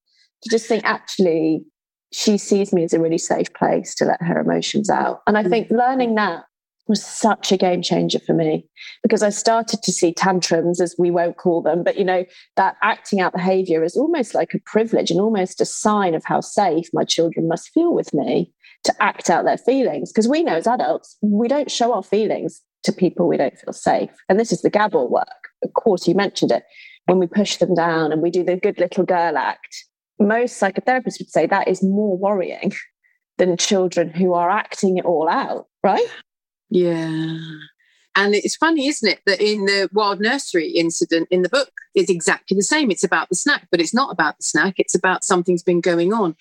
[0.45, 1.65] To just think actually
[2.13, 5.21] she sees me as a really safe place to let her emotions out.
[5.27, 5.51] And I mm.
[5.51, 6.45] think learning that
[6.87, 8.67] was such a game changer for me
[9.03, 12.25] because I started to see tantrums, as we won't call them, but you know,
[12.57, 16.41] that acting out behavior is almost like a privilege and almost a sign of how
[16.41, 18.53] safe my children must feel with me
[18.85, 20.13] to act out their feelings.
[20.13, 23.73] Because we know as adults, we don't show our feelings to people we don't feel
[23.73, 24.11] safe.
[24.29, 25.51] And this is the Gabor work.
[25.63, 26.65] Of course, you mentioned it.
[27.05, 29.85] When we push them down and we do the good little girl act,
[30.19, 32.73] most psychotherapists would say that is more worrying
[33.39, 36.07] than children who are acting it all out, right?
[36.71, 37.39] Yeah.
[38.17, 42.11] And it's funny, isn't it, that in the wild nursery incident in the book, it's
[42.11, 42.91] exactly the same.
[42.91, 44.75] It's about the snack, but it's not about the snack.
[44.79, 46.35] It's about something's been going on.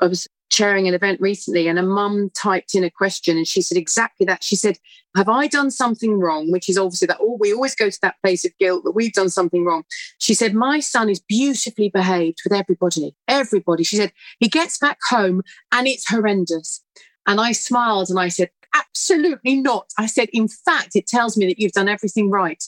[0.00, 3.62] I was chairing an event recently and a mum typed in a question and she
[3.62, 4.44] said exactly that.
[4.44, 4.78] She said,
[5.16, 6.52] Have I done something wrong?
[6.52, 9.14] Which is obviously that oh, we always go to that place of guilt that we've
[9.14, 9.84] done something wrong.
[10.18, 13.82] She said, My son is beautifully behaved with everybody, everybody.
[13.82, 16.84] She said, He gets back home and it's horrendous.
[17.26, 19.90] And I smiled and I said, Absolutely not.
[19.98, 22.62] I said, in fact, it tells me that you've done everything right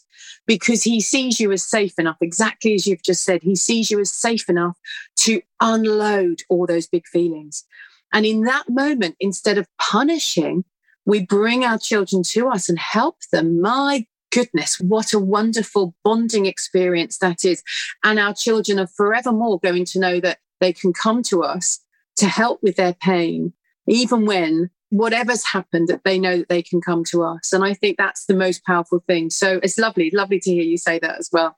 [0.46, 3.42] because he sees you as safe enough, exactly as you've just said.
[3.42, 4.78] He sees you as safe enough
[5.20, 7.64] to unload all those big feelings.
[8.12, 10.64] And in that moment, instead of punishing,
[11.06, 13.60] we bring our children to us and help them.
[13.60, 17.62] My goodness, what a wonderful bonding experience that is.
[18.02, 21.80] And our children are forevermore going to know that they can come to us
[22.16, 23.52] to help with their pain,
[23.86, 27.74] even when whatever's happened that they know that they can come to us and i
[27.74, 31.18] think that's the most powerful thing so it's lovely lovely to hear you say that
[31.18, 31.56] as well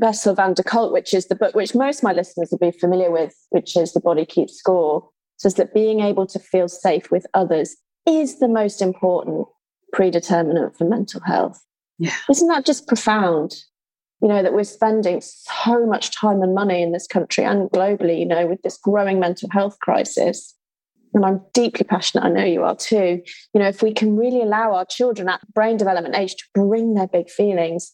[0.00, 2.76] bessel van der kolk which is the book which most of my listeners will be
[2.78, 7.10] familiar with which is the body keeps score says that being able to feel safe
[7.10, 9.46] with others is the most important
[9.92, 11.64] predeterminant for mental health
[11.98, 12.14] Yeah.
[12.30, 13.56] Isn't that just profound?
[14.22, 18.18] You know, that we're spending so much time and money in this country and globally,
[18.18, 20.54] you know, with this growing mental health crisis.
[21.14, 23.22] And I'm deeply passionate, I know you are too.
[23.54, 26.94] You know, if we can really allow our children at brain development age to bring
[26.94, 27.92] their big feelings,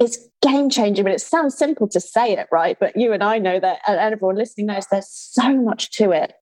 [0.00, 1.04] it's game changing.
[1.04, 2.76] But it sounds simple to say it, right?
[2.78, 6.32] But you and I know that, and everyone listening knows there's so much to it.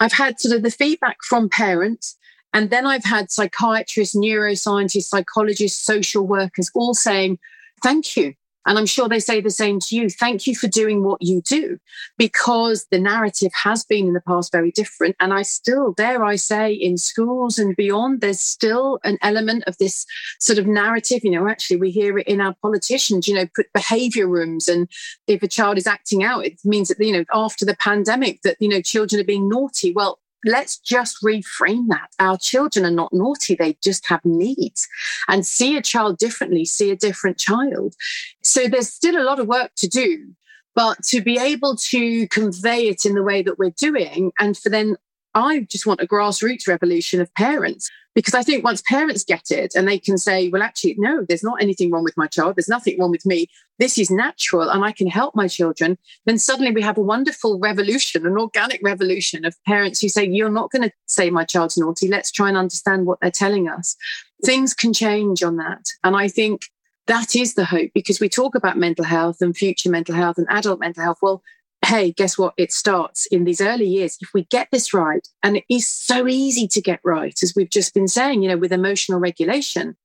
[0.00, 2.16] I've had sort of the feedback from parents
[2.56, 7.38] and then I've had psychiatrists, neuroscientists, psychologists, social workers all saying,
[7.82, 8.32] thank you.
[8.66, 10.10] And I'm sure they say the same to you.
[10.10, 11.78] Thank you for doing what you do
[12.18, 15.16] because the narrative has been in the past very different.
[15.20, 19.78] And I still, dare I say, in schools and beyond, there's still an element of
[19.78, 20.04] this
[20.40, 21.24] sort of narrative.
[21.24, 24.68] You know, actually, we hear it in our politicians, you know, put behavior rooms.
[24.68, 24.88] And
[25.26, 28.56] if a child is acting out, it means that, you know, after the pandemic, that,
[28.60, 29.92] you know, children are being naughty.
[29.92, 32.08] Well, let's just reframe that.
[32.18, 34.88] Our children are not naughty, they just have needs.
[35.28, 37.94] And see a child differently, see a different child.
[38.42, 40.34] So there's still a lot of work to do.
[40.74, 44.68] But to be able to convey it in the way that we're doing, and for
[44.68, 44.96] then
[45.36, 49.74] I just want a grassroots revolution of parents because I think once parents get it
[49.74, 52.56] and they can say, well, actually, no, there's not anything wrong with my child.
[52.56, 53.46] There's nothing wrong with me.
[53.78, 55.98] This is natural and I can help my children.
[56.24, 60.48] Then suddenly we have a wonderful revolution, an organic revolution of parents who say, you're
[60.48, 62.08] not going to say my child's naughty.
[62.08, 63.94] Let's try and understand what they're telling us.
[64.42, 65.84] Things can change on that.
[66.02, 66.62] And I think
[67.08, 70.46] that is the hope because we talk about mental health and future mental health and
[70.48, 71.18] adult mental health.
[71.20, 71.42] Well,
[71.84, 72.54] hey, guess what?
[72.56, 74.16] It starts in these early years.
[74.20, 77.70] If we get this right, and it is so easy to get right, as we've
[77.70, 79.96] just been saying, you know, with emotional regulation,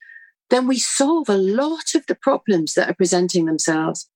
[0.49, 4.09] then we solve a lot of the problems that are presenting themselves.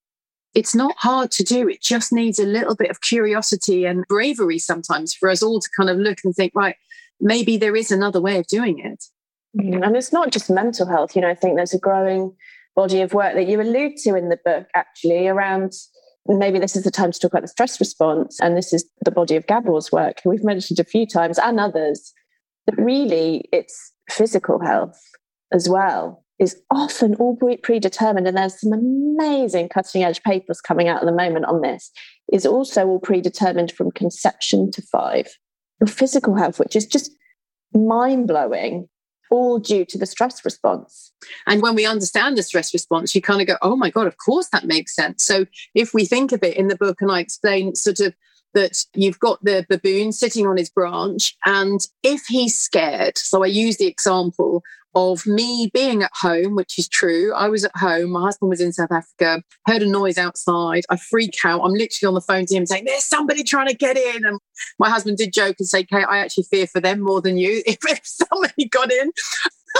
[0.53, 1.67] It's not hard to do.
[1.67, 5.69] It just needs a little bit of curiosity and bravery sometimes for us all to
[5.77, 6.75] kind of look and think, right,
[7.19, 9.05] maybe there is another way of doing it.
[9.57, 11.15] Mm, and it's not just mental health.
[11.15, 12.35] You know, I think there's a growing
[12.75, 15.73] body of work that you allude to in the book actually around
[16.27, 18.39] maybe this is the time to talk about the stress response.
[18.39, 22.13] And this is the body of Gabor's work, we've mentioned a few times, and others.
[22.65, 24.99] But really, it's physical health
[25.51, 28.27] as well is often all predetermined.
[28.27, 31.91] And there's some amazing cutting edge papers coming out at the moment on this,
[32.31, 35.27] is also all predetermined from conception to five.
[35.79, 37.11] Your physical health, which is just
[37.73, 38.87] mind blowing
[39.35, 41.11] all due to the stress response.
[41.45, 44.17] And when we understand the stress response, you kind of go, oh my God, of
[44.17, 45.23] course that makes sense.
[45.23, 48.15] So if we think of it in the book, and I explain sort of
[48.53, 53.47] that you've got the baboon sitting on his branch, and if he's scared, so I
[53.47, 54.63] use the example
[54.95, 57.33] of me being at home, which is true.
[57.33, 60.83] I was at home, my husband was in South Africa, heard a noise outside.
[60.89, 61.61] I freak out.
[61.63, 64.25] I'm literally on the phone to him saying, There's somebody trying to get in.
[64.25, 64.39] And
[64.79, 67.61] my husband did joke and say, Kate, I actually fear for them more than you
[67.67, 69.11] if, if somebody got in.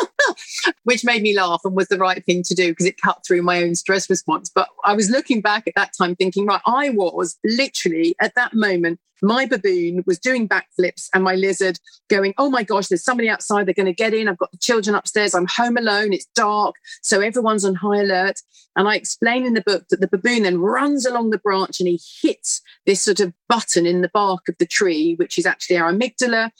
[0.83, 3.41] which made me laugh and was the right thing to do because it cut through
[3.41, 4.51] my own stress response.
[4.53, 8.53] But I was looking back at that time thinking, right, I was literally at that
[8.53, 13.29] moment my baboon was doing backflips and my lizard going, Oh my gosh, there's somebody
[13.29, 13.65] outside.
[13.65, 14.27] They're going to get in.
[14.27, 15.33] I've got the children upstairs.
[15.33, 16.13] I'm home alone.
[16.13, 16.75] It's dark.
[17.01, 18.41] So everyone's on high alert.
[18.75, 21.87] And I explain in the book that the baboon then runs along the branch and
[21.87, 25.77] he hits this sort of button in the bark of the tree, which is actually
[25.77, 26.51] our amygdala.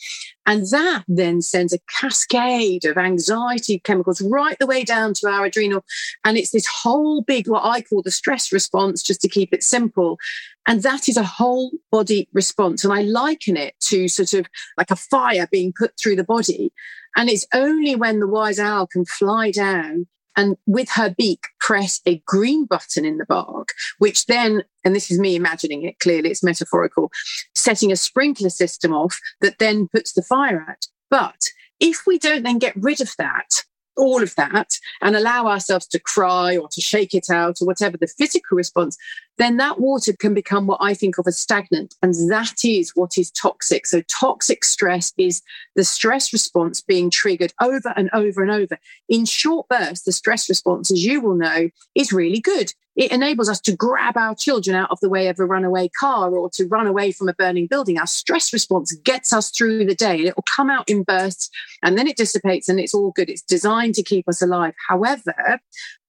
[0.46, 5.46] And that then sends a cascade of anxiety chemicals right the way down to our
[5.46, 5.84] adrenal.
[6.24, 9.64] And it's this whole big, what I call the stress response, just to keep it
[9.64, 10.18] simple.
[10.68, 12.84] And that is a whole body response.
[12.84, 14.48] And I liken it to sort of
[14.78, 16.74] like a fire being put through the body.
[17.16, 22.02] And it's only when the wise owl can fly down and with her beak press
[22.06, 26.30] a green button in the bark, which then, and this is me imagining it clearly,
[26.30, 27.12] it's metaphorical,
[27.56, 30.88] setting a sprinkler system off that then puts the fire out.
[31.10, 31.42] But
[31.80, 33.64] if we don't then get rid of that,
[33.98, 37.98] all of that and allow ourselves to cry or to shake it out or whatever
[37.98, 38.98] the physical response,
[39.38, 41.96] then that water can become what I think of as stagnant.
[42.02, 43.86] And that is what is toxic.
[43.86, 45.42] So, toxic stress is
[45.76, 48.78] the stress response being triggered over and over and over.
[49.10, 52.74] In short bursts, the stress response, as you will know, is really good.
[52.96, 56.32] It enables us to grab our children out of the way of a runaway car
[56.32, 57.98] or to run away from a burning building.
[57.98, 60.20] Our stress response gets us through the day.
[60.20, 61.50] and It will come out in bursts
[61.84, 63.30] and then it dissipates and it's all good.
[63.30, 64.74] It's designed to keep us alive.
[64.88, 65.60] However,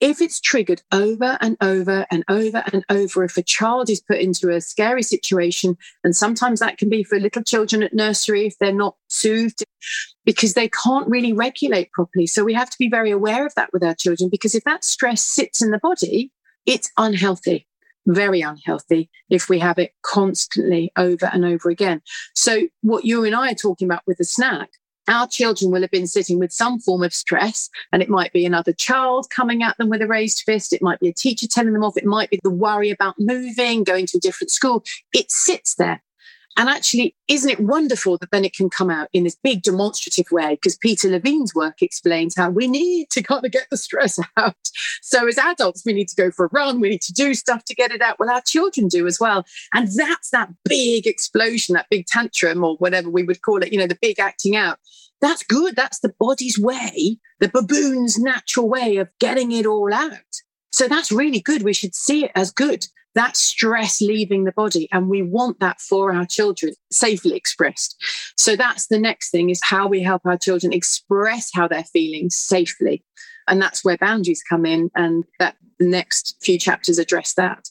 [0.00, 4.18] if it's triggered over and over and over and over, if a child is put
[4.18, 8.58] into a scary situation, and sometimes that can be for little children at nursery if
[8.58, 9.64] they're not soothed
[10.24, 12.26] because they can't really regulate properly.
[12.26, 14.84] So we have to be very aware of that with our children because if that
[14.84, 16.30] stress sits in the body,
[16.66, 17.66] it's unhealthy,
[18.06, 22.02] very unhealthy if we have it constantly over and over again.
[22.34, 24.70] So, what you and I are talking about with the snack,
[25.08, 28.44] our children will have been sitting with some form of stress, and it might be
[28.44, 30.72] another child coming at them with a raised fist.
[30.72, 31.96] It might be a teacher telling them off.
[31.96, 34.84] It might be the worry about moving, going to a different school.
[35.12, 36.02] It sits there.
[36.56, 40.30] And actually, isn't it wonderful that then it can come out in this big demonstrative
[40.30, 40.54] way?
[40.54, 44.54] Because Peter Levine's work explains how we need to kind of get the stress out.
[45.02, 47.64] So, as adults, we need to go for a run, we need to do stuff
[47.64, 48.18] to get it out.
[48.18, 49.44] Well, our children do as well.
[49.74, 53.78] And that's that big explosion, that big tantrum, or whatever we would call it, you
[53.78, 54.78] know, the big acting out.
[55.20, 55.76] That's good.
[55.76, 60.42] That's the body's way, the baboon's natural way of getting it all out.
[60.76, 61.62] So, that's really good.
[61.62, 64.88] We should see it as good that stress leaving the body.
[64.92, 67.96] And we want that for our children safely expressed.
[68.36, 72.28] So that's the next thing is how we help our children express how they're feeling
[72.28, 73.02] safely.
[73.48, 74.90] And that's where boundaries come in.
[74.94, 77.70] And that the next few chapters address that.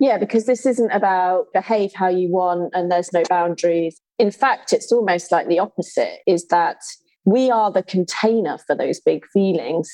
[0.00, 4.00] Yeah, because this isn't about behave how you want and there's no boundaries.
[4.18, 6.78] In fact, it's almost like the opposite is that
[7.26, 9.90] we are the container for those big feelings.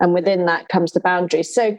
[0.00, 0.46] And within mm-hmm.
[0.46, 1.54] that comes the boundaries.
[1.54, 1.78] So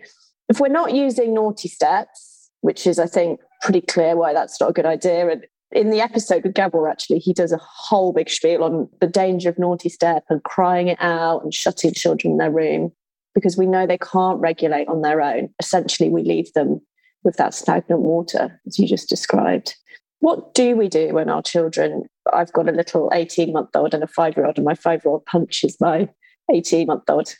[0.49, 4.69] if we're not using naughty steps, which is, I think, pretty clear why that's not
[4.69, 5.29] a good idea.
[5.29, 9.07] And in the episode with Gabor, actually, he does a whole big spiel on the
[9.07, 12.91] danger of naughty step and crying it out and shutting children in their room
[13.33, 15.49] because we know they can't regulate on their own.
[15.59, 16.79] Essentially, we leave them
[17.23, 19.75] with that stagnant water, as you just described.
[20.19, 22.03] What do we do when our children?
[22.31, 25.03] I've got a little 18 month old and a five year old, and my five
[25.03, 26.07] year old punches my
[26.53, 27.33] 18 month old.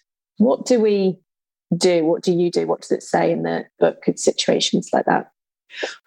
[0.44, 1.18] What do we
[1.76, 2.04] do?
[2.04, 2.68] What do you do?
[2.68, 5.32] What does it say in the book in situations like that?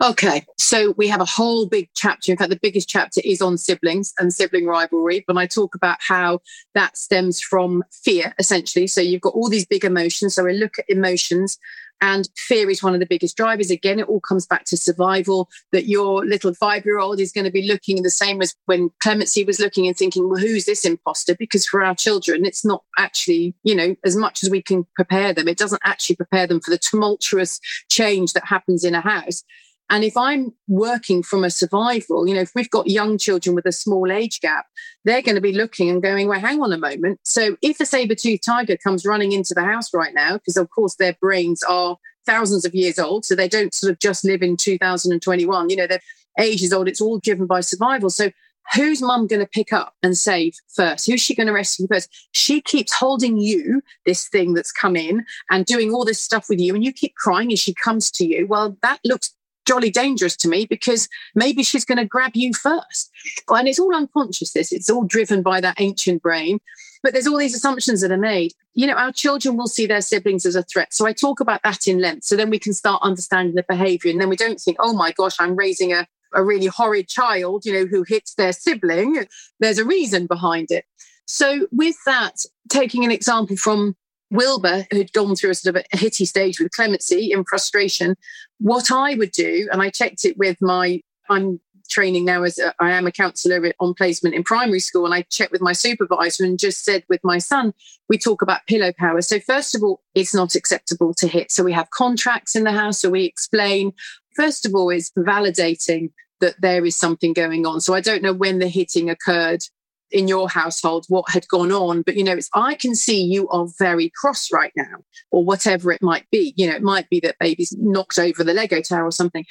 [0.05, 2.31] Okay, so we have a whole big chapter.
[2.31, 5.25] In fact, the biggest chapter is on siblings and sibling rivalry.
[5.27, 6.41] But I talk about how
[6.75, 8.87] that stems from fear, essentially.
[8.87, 10.35] So you've got all these big emotions.
[10.35, 11.59] So we look at emotions
[12.01, 13.71] and fear is one of the biggest drivers.
[13.71, 17.45] Again, it all comes back to survival that your little five year old is going
[17.45, 20.85] to be looking the same as when Clemency was looking and thinking, well, who's this
[20.85, 21.35] imposter?
[21.35, 25.33] Because for our children, it's not actually, you know, as much as we can prepare
[25.33, 29.43] them, it doesn't actually prepare them for the tumultuous change that happens in a house.
[29.89, 33.67] And if I'm working from a survival, you know, if we've got young children with
[33.67, 34.67] a small age gap,
[35.05, 37.21] they're going to be looking and going, well, hang on a moment.
[37.23, 40.71] So if a saber toothed tiger comes running into the house right now, because of
[40.71, 44.43] course their brains are thousands of years old, so they don't sort of just live
[44.43, 46.01] in 2021, you know, their
[46.39, 48.11] age is old, it's all driven by survival.
[48.11, 48.33] So
[48.75, 51.07] who's mum going to pick up and save first?
[51.07, 52.29] Who's she going to rescue first?
[52.33, 56.59] She keeps holding you, this thing that's come in, and doing all this stuff with
[56.59, 58.47] you, and you keep crying as she comes to you.
[58.47, 59.36] Well, that looks
[59.67, 63.11] jolly dangerous to me because maybe she's going to grab you first.
[63.49, 66.61] And it's all unconscious, this, it's all driven by that ancient brain.
[67.03, 68.53] But there's all these assumptions that are made.
[68.75, 70.95] You know, our children will see their siblings as a threat.
[70.95, 72.25] So I talk about that in length.
[72.25, 74.11] So then we can start understanding the behavior.
[74.11, 77.65] And then we don't think, oh my gosh, I'm raising a, a really horrid child,
[77.65, 79.27] you know, who hits their sibling.
[79.61, 80.85] There's a reason behind it.
[81.27, 83.97] So with that, taking an example from
[84.31, 88.17] Wilbur, who'd gone through a sort of a hitty stage with Clemency in frustration,
[88.59, 91.01] what I would do, and I checked it with my,
[91.31, 95.15] I'm training now as a, I am a counsellor on placement in primary school, and
[95.15, 97.73] I checked with my supervisor and just said with my son,
[98.09, 99.23] we talk about pillow power.
[99.23, 101.53] So first of all, it's not acceptable to hit.
[101.53, 103.93] So we have contracts in the house, so we explain.
[104.35, 106.11] First of all, is validating
[106.41, 107.81] that there is something going on.
[107.81, 109.63] So I don't know when the hitting occurred
[110.11, 113.49] in your household what had gone on but you know it's i can see you
[113.49, 114.97] are very cross right now
[115.31, 118.55] or whatever it might be you know it might be that baby's knocked over the
[118.55, 119.45] lego tower or something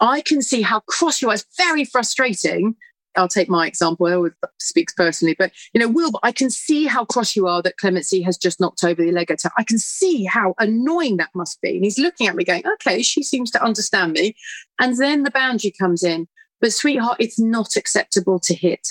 [0.00, 2.74] i can see how cross you are it's very frustrating
[3.16, 4.06] I'll take my example.
[4.06, 7.62] I always speaks personally, but you know, Will, I can see how cross you are
[7.62, 9.52] that Clemency has just knocked over the Lego tower.
[9.58, 11.76] I can see how annoying that must be.
[11.76, 14.36] And he's looking at me going, okay, she seems to understand me.
[14.78, 16.28] And then the boundary comes in.
[16.60, 18.86] But sweetheart, it's not acceptable to hit.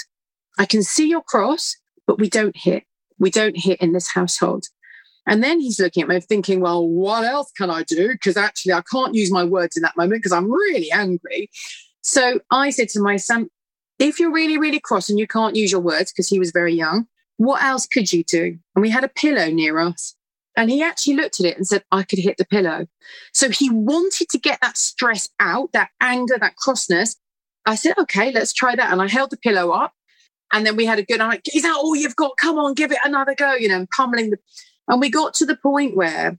[0.60, 2.84] I can see your cross, but we don't hit.
[3.18, 4.66] We don't hit in this household.
[5.26, 8.10] And then he's looking at me thinking, well, what else can I do?
[8.10, 11.50] Because actually, I can't use my words in that moment because I'm really angry.
[12.02, 13.50] So I said to my son,
[14.00, 16.74] if you're really, really cross and you can't use your words because he was very
[16.74, 17.08] young,
[17.38, 18.58] what else could you do?
[18.76, 20.16] And we had a pillow near us.
[20.58, 22.88] And he actually looked at it and said, I could hit the pillow.
[23.34, 27.16] So he wanted to get that stress out, that anger, that crossness.
[27.66, 28.92] I said, okay, let's try that.
[28.92, 29.94] And I held the pillow up
[30.52, 32.38] and then we had a good, like, is that all you've got?
[32.38, 34.38] Come on, give it another go, you know, and pummeling the.
[34.88, 36.38] And we got to the point where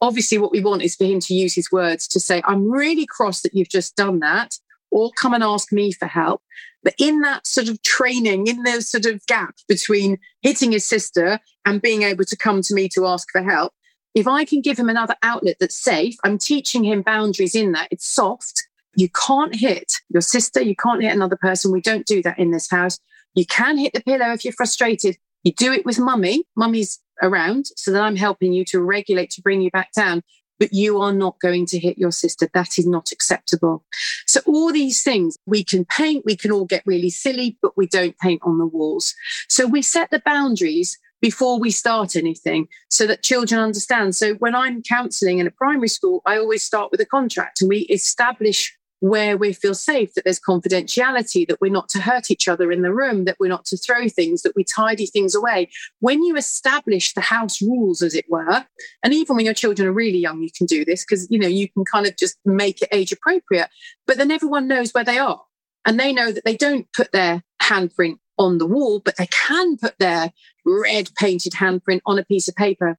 [0.00, 3.06] obviously what we want is for him to use his words to say, I'm really
[3.06, 4.54] cross that you've just done that,
[4.90, 6.42] or come and ask me for help.
[6.82, 11.38] But in that sort of training, in the sort of gap between hitting his sister
[11.66, 13.74] and being able to come to me to ask for help,
[14.14, 17.88] if I can give him another outlet that's safe, I'm teaching him boundaries in that.
[17.90, 20.60] It's soft, You can't hit your sister.
[20.60, 21.72] You can't hit another person.
[21.72, 22.98] We don't do that in this house.
[23.34, 25.16] You can hit the pillow if you're frustrated.
[25.44, 26.44] You do it with mummy.
[26.56, 30.22] Mummy's around so that I'm helping you to regulate to bring you back down.
[30.58, 32.48] But you are not going to hit your sister.
[32.52, 33.84] That is not acceptable.
[34.26, 37.86] So all these things we can paint, we can all get really silly, but we
[37.86, 39.14] don't paint on the walls.
[39.48, 44.16] So we set the boundaries before we start anything so that children understand.
[44.16, 47.68] So when I'm counseling in a primary school, I always start with a contract and
[47.68, 52.48] we establish where we feel safe, that there's confidentiality, that we're not to hurt each
[52.48, 55.68] other in the room, that we're not to throw things, that we tidy things away.
[56.00, 58.66] When you establish the house rules, as it were,
[59.02, 61.48] and even when your children are really young, you can do this because you know
[61.48, 63.68] you can kind of just make it age appropriate.
[64.06, 65.42] But then everyone knows where they are.
[65.86, 69.78] And they know that they don't put their handprint on the wall, but they can
[69.78, 70.32] put their
[70.66, 72.98] red painted handprint on a piece of paper.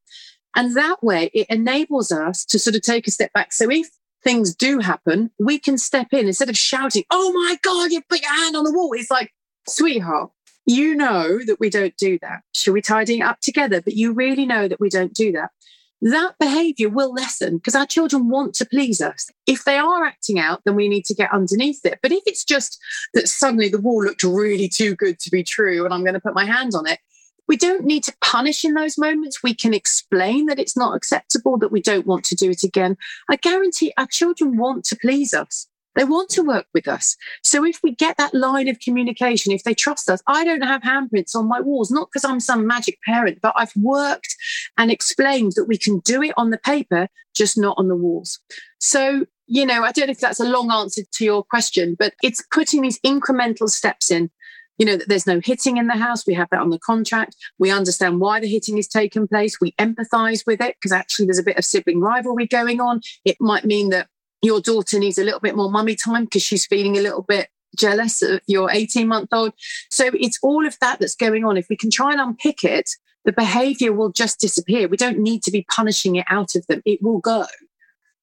[0.56, 3.54] And that way it enables us to sort of take a step back.
[3.54, 3.88] So if
[4.24, 8.22] things do happen, we can step in instead of shouting, Oh my God, you put
[8.22, 8.94] your hand on the wall.
[8.94, 9.32] It's like,
[9.68, 10.32] sweetheart,
[10.66, 12.42] you know that we don't do that.
[12.54, 13.82] Should we tidy it up together?
[13.82, 15.50] But you really know that we don't do that.
[16.04, 19.30] That behavior will lessen because our children want to please us.
[19.46, 22.00] If they are acting out, then we need to get underneath it.
[22.02, 22.80] But if it's just
[23.14, 26.20] that suddenly the wall looked really too good to be true and I'm going to
[26.20, 27.00] put my hand on it,
[27.52, 29.44] we don't need to punish in those moments.
[29.44, 32.96] We can explain that it's not acceptable, that we don't want to do it again.
[33.30, 35.68] I guarantee our children want to please us.
[35.98, 37.18] They want to work with us.
[37.44, 40.82] So if we get that line of communication, if they trust us, I don't have
[40.82, 44.34] handprints on my walls, not because I'm some magic parent, but I've worked
[44.78, 48.40] and explained that we can do it on the paper, just not on the walls.
[48.80, 52.14] So, you know, I don't know if that's a long answer to your question, but
[52.24, 54.32] it's putting these incremental steps in
[54.82, 56.26] you know, that there's no hitting in the house.
[56.26, 57.36] We have that on the contract.
[57.60, 59.62] We understand why the hitting is taking place.
[59.62, 63.02] We empathize with it because actually there's a bit of sibling rivalry going on.
[63.24, 64.08] It might mean that
[64.42, 67.50] your daughter needs a little bit more mummy time because she's feeling a little bit
[67.78, 69.54] jealous of your 18 month old.
[69.92, 71.58] So it's all of that that's going on.
[71.58, 72.90] If we can try and unpick it,
[73.24, 74.88] the behavior will just disappear.
[74.88, 76.82] We don't need to be punishing it out of them.
[76.86, 77.46] It will go.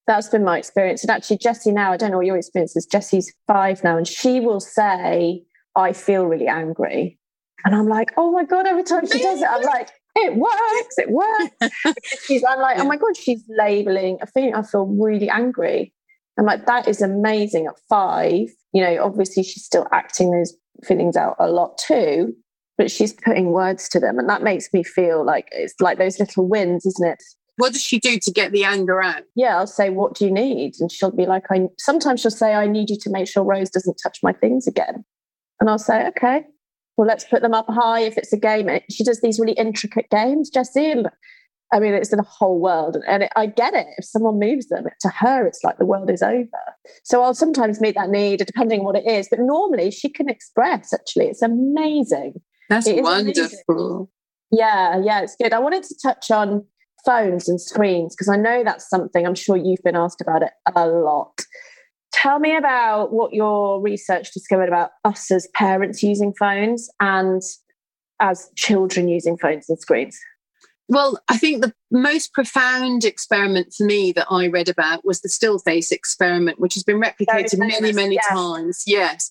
[0.09, 1.05] That's been my experience.
[1.05, 2.85] And actually, Jessie now, I don't know what your experience is.
[2.85, 5.45] Jessie's five now, and she will say,
[5.77, 7.19] I feel really angry.
[7.65, 10.97] And I'm like, oh my God, every time she does it, I'm like, it works,
[10.97, 11.99] it works.
[12.27, 14.55] she's, I'm like, oh my God, she's labeling a feeling.
[14.55, 15.93] I feel really angry.
[16.39, 18.49] I'm like, that is amazing at five.
[18.73, 20.55] You know, obviously she's still acting those
[20.85, 22.35] feelings out a lot too,
[22.77, 24.19] but she's putting words to them.
[24.19, 27.23] And that makes me feel like it's like those little wins, isn't it?
[27.57, 29.23] What does she do to get the anger out?
[29.35, 30.75] Yeah, I'll say, What do you need?
[30.79, 33.69] And she'll be like, I sometimes she'll say, I need you to make sure Rose
[33.69, 35.05] doesn't touch my things again.
[35.61, 36.45] And I'll say, okay,
[36.97, 38.69] well, let's put them up high if it's a game.
[38.91, 40.91] She does these really intricate games, Jessie.
[40.91, 41.09] And
[41.73, 42.97] I mean, it's in a whole world.
[43.07, 43.87] And it, I get it.
[43.99, 46.49] If someone moves them, to her, it's like the world is over.
[47.05, 49.29] So I'll sometimes meet that need, depending on what it is.
[49.31, 51.27] But normally she can express, actually.
[51.27, 52.35] It's amazing.
[52.69, 53.59] That's wonderful.
[53.69, 54.09] Amazing.
[54.51, 55.53] Yeah, yeah, it's good.
[55.53, 56.65] I wanted to touch on
[57.05, 60.51] phones and screens because I know that's something I'm sure you've been asked about it
[60.75, 61.41] a lot.
[62.13, 67.43] Tell me about what your research discovered about us as parents using phones and
[68.21, 70.19] as children using phones and screens.
[70.89, 75.29] Well, I think the most profound experiment for me that I read about was the
[75.29, 78.29] still face experiment, which has been replicated many, many yes.
[78.29, 78.83] times.
[78.87, 79.31] Yes.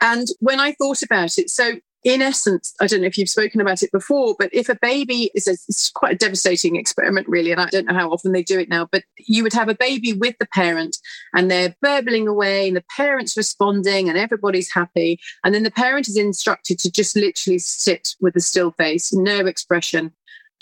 [0.00, 3.60] And when I thought about it, so in essence, I don't know if you've spoken
[3.60, 7.52] about it before, but if a baby is a, it's quite a devastating experiment, really,
[7.52, 9.74] and I don't know how often they do it now, but you would have a
[9.74, 10.96] baby with the parent
[11.34, 15.20] and they're burbling away and the parent's responding and everybody's happy.
[15.44, 19.46] And then the parent is instructed to just literally sit with a still face, no
[19.46, 20.12] expression,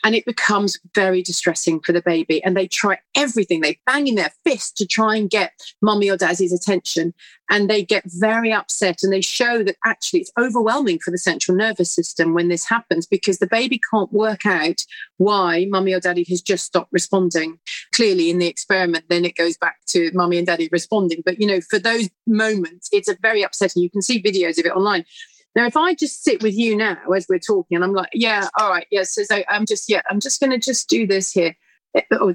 [0.05, 2.43] and it becomes very distressing for the baby.
[2.45, 3.61] And they try everything.
[3.61, 7.15] They bang in their fist to try and get mummy or daddy's attention.
[7.51, 9.03] And they get very upset.
[9.03, 13.07] And they show that actually it's overwhelming for the central nervous system when this happens
[13.07, 14.85] because the baby can't work out
[15.17, 17.59] why mummy or daddy has just stopped responding.
[17.93, 21.23] Clearly, in the experiment, then it goes back to mummy and daddy responding.
[21.25, 23.83] But, you know, for those moments, it's a very upsetting.
[23.83, 25.05] You can see videos of it online
[25.59, 28.47] now, if I just sit with you now as we're talking, and I'm like, yeah,
[28.57, 31.33] all right, yes, yeah, so, I'm just, yeah, I'm just going to just do this
[31.33, 31.57] here.
[31.97, 32.33] Eh, oh,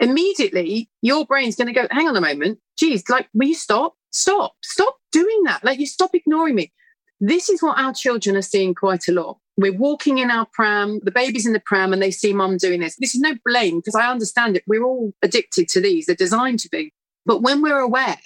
[0.00, 3.94] immediately your brain's going to go, hang on a moment, geez, like, will you stop?
[4.10, 5.62] Stop, stop doing that.
[5.62, 6.72] Like, you stop ignoring me.
[7.20, 9.38] This is what our children are seeing quite a lot.
[9.56, 12.80] We're walking in our pram, the baby's in the pram, and they see mum doing
[12.80, 12.96] this.
[12.96, 14.64] This is no blame because I understand it.
[14.66, 16.92] We're all addicted to these, they're designed to be.
[17.24, 18.18] But when we're aware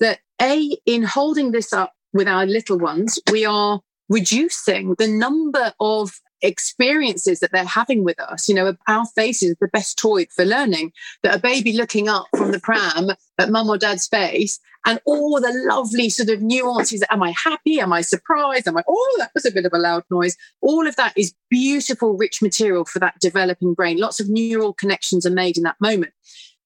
[0.00, 5.72] that A, in holding this up with our little ones, we are reducing the number
[5.80, 8.48] of experiences that they're having with us.
[8.48, 10.92] You know, our face is the best toy for learning.
[11.22, 15.40] That a baby looking up from the pram at mum or dad's face and all
[15.40, 17.04] the lovely sort of nuances.
[17.10, 17.80] Am I happy?
[17.80, 18.68] Am I surprised?
[18.68, 20.36] Am I, oh, that was a bit of a loud noise.
[20.60, 23.98] All of that is beautiful, rich material for that developing brain.
[23.98, 26.12] Lots of neural connections are made in that moment.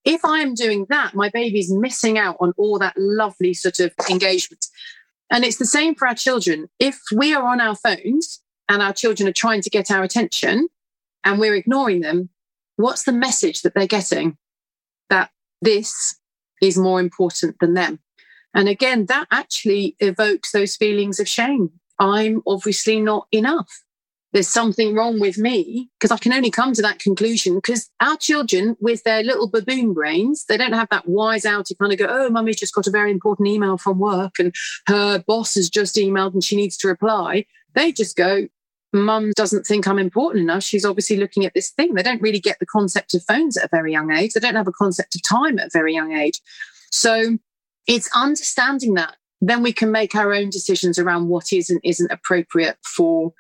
[0.05, 3.93] If I am doing that, my baby's missing out on all that lovely sort of
[4.11, 4.67] engagement.
[5.33, 6.69] And it's the same for our children.
[6.79, 10.69] If we are on our phones and our children are trying to get our attention
[11.25, 12.29] and we're ignoring them,
[12.77, 14.37] what's the message that they're getting?
[15.09, 15.31] That
[15.63, 16.19] this
[16.61, 17.99] is more important than them.
[18.55, 21.71] And again, that actually evokes those feelings of shame.
[21.99, 23.83] I'm obviously not enough.
[24.33, 28.17] There's something wrong with me because I can only come to that conclusion because our
[28.17, 31.99] children, with their little baboon brains, they don't have that wise out to kind of
[31.99, 34.55] go, oh, mummy's just got a very important email from work and
[34.89, 37.45] her boss has just emailed and she needs to reply.
[37.75, 38.49] They just go,
[38.93, 40.63] mum doesn't think I'm important enough.
[40.63, 41.95] She's obviously looking at this thing.
[41.95, 44.33] They don't really get the concept of phones at a very young age.
[44.33, 46.41] They don't have a concept of time at a very young age.
[46.91, 47.39] So
[47.87, 49.17] it's understanding that.
[49.41, 53.33] Then we can make our own decisions around what is and isn't appropriate for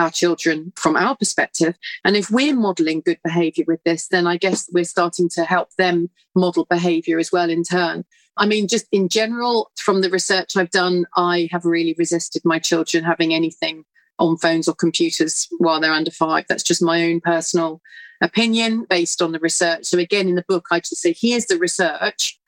[0.00, 1.76] our children from our perspective.
[2.04, 5.68] And if we're modeling good behavior with this, then I guess we're starting to help
[5.76, 8.04] them model behavior as well in turn.
[8.38, 12.58] I mean, just in general, from the research I've done, I have really resisted my
[12.58, 13.84] children having anything
[14.18, 16.46] on phones or computers while they're under five.
[16.48, 17.82] That's just my own personal
[18.22, 19.84] opinion based on the research.
[19.84, 22.39] So, again, in the book, I just say, here's the research.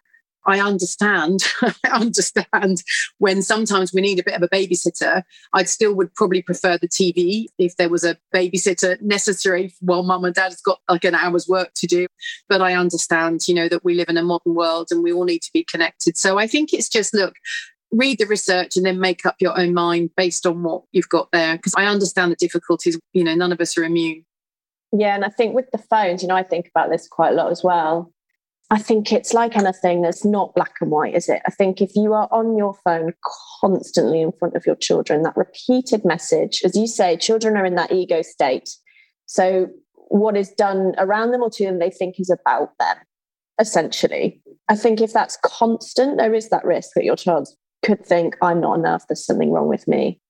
[0.46, 2.82] I understand, I understand
[3.18, 5.22] when sometimes we need a bit of a babysitter.
[5.52, 10.24] I'd still would probably prefer the TV if there was a babysitter necessary while mum
[10.24, 12.06] and dad's got like an hour's work to do.
[12.48, 15.24] But I understand, you know, that we live in a modern world and we all
[15.24, 16.16] need to be connected.
[16.16, 17.34] So I think it's just look,
[17.92, 21.30] read the research and then make up your own mind based on what you've got
[21.32, 21.56] there.
[21.56, 24.24] Because I understand the difficulties, you know, none of us are immune.
[24.92, 25.14] Yeah.
[25.14, 27.50] And I think with the phones, you know, I think about this quite a lot
[27.50, 28.12] as well.
[28.70, 31.42] I think it's like anything that's not black and white, is it?
[31.46, 33.12] I think if you are on your phone
[33.60, 37.74] constantly in front of your children, that repeated message, as you say, children are in
[37.74, 38.70] that ego state.
[39.26, 42.96] So what is done around them or to them, they think is about them,
[43.60, 44.42] essentially.
[44.68, 47.48] I think if that's constant, there is that risk that your child
[47.84, 50.20] could think, I'm not enough, there's something wrong with me.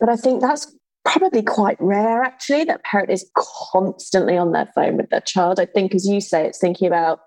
[0.00, 0.74] But I think that's
[1.04, 5.60] probably quite rare, actually, that parent is constantly on their phone with their child.
[5.60, 7.20] I think, as you say, it's thinking about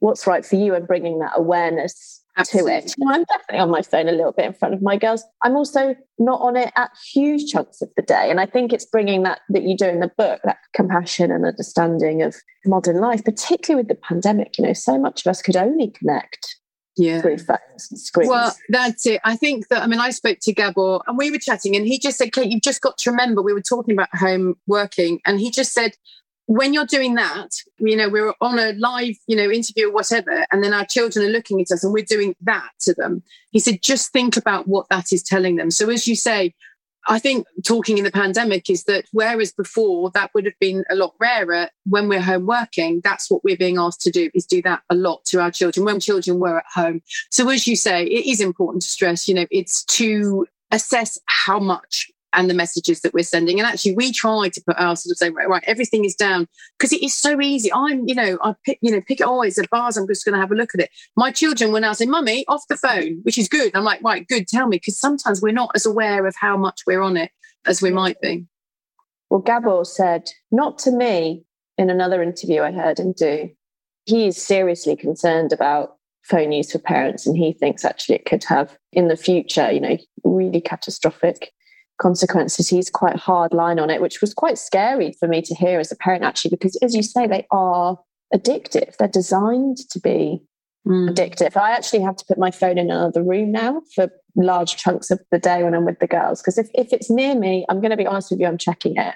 [0.00, 2.72] what's right for you and bringing that awareness Absolutely.
[2.72, 2.94] to it.
[2.98, 5.24] You know, I'm definitely on my phone a little bit in front of my girls.
[5.42, 8.30] I'm also not on it at huge chunks of the day.
[8.30, 11.44] And I think it's bringing that that you do in the book, that compassion and
[11.44, 14.58] understanding of modern life, particularly with the pandemic.
[14.58, 16.56] You know, so much of us could only connect
[16.96, 17.20] yeah.
[17.20, 18.30] through phones and screens.
[18.30, 19.20] Well, that's it.
[19.24, 21.98] I think that, I mean, I spoke to Gabor and we were chatting and he
[21.98, 25.20] just said, Kate, you've just got to remember, we were talking about home working.
[25.26, 25.92] And he just said,
[26.46, 30.46] when you're doing that, you know, we're on a live, you know, interview or whatever,
[30.50, 33.22] and then our children are looking at us and we're doing that to them.
[33.50, 35.70] He said, just think about what that is telling them.
[35.70, 36.54] So, as you say,
[37.08, 40.96] I think talking in the pandemic is that whereas before that would have been a
[40.96, 44.60] lot rarer when we're home working, that's what we're being asked to do is do
[44.62, 47.02] that a lot to our children when children were at home.
[47.30, 51.60] So as you say, it is important to stress, you know, it's to assess how
[51.60, 53.58] much and the messages that we're sending.
[53.58, 56.46] And actually, we try to put our sort of say, right, right everything is down
[56.78, 57.72] because it is so easy.
[57.72, 59.26] I'm, you know, I pick, you know, pick it.
[59.26, 59.96] Oh, it's a bars.
[59.96, 60.90] I'm just going to have a look at it.
[61.16, 63.74] My children will now say, "Mummy, off the phone," which is good.
[63.74, 64.46] I'm like, right, good.
[64.46, 67.30] Tell me, because sometimes we're not as aware of how much we're on it
[67.66, 68.46] as we might be.
[69.30, 71.44] Well, Gabor said, not to me,
[71.78, 73.50] in another interview I heard him do.
[74.04, 78.44] He is seriously concerned about phone use for parents, and he thinks actually it could
[78.44, 81.52] have in the future, you know, really catastrophic
[81.98, 82.68] consequences.
[82.68, 85.92] He's quite hard line on it, which was quite scary for me to hear as
[85.92, 87.98] a parent, actually, because as you say, they are
[88.34, 88.96] addictive.
[88.96, 90.42] They're designed to be
[90.86, 91.08] mm.
[91.08, 91.56] addictive.
[91.56, 95.20] I actually have to put my phone in another room now for large chunks of
[95.30, 97.90] the day when I'm with the girls, because if, if it's near me, I'm going
[97.90, 99.14] to be honest with you, I'm checking it.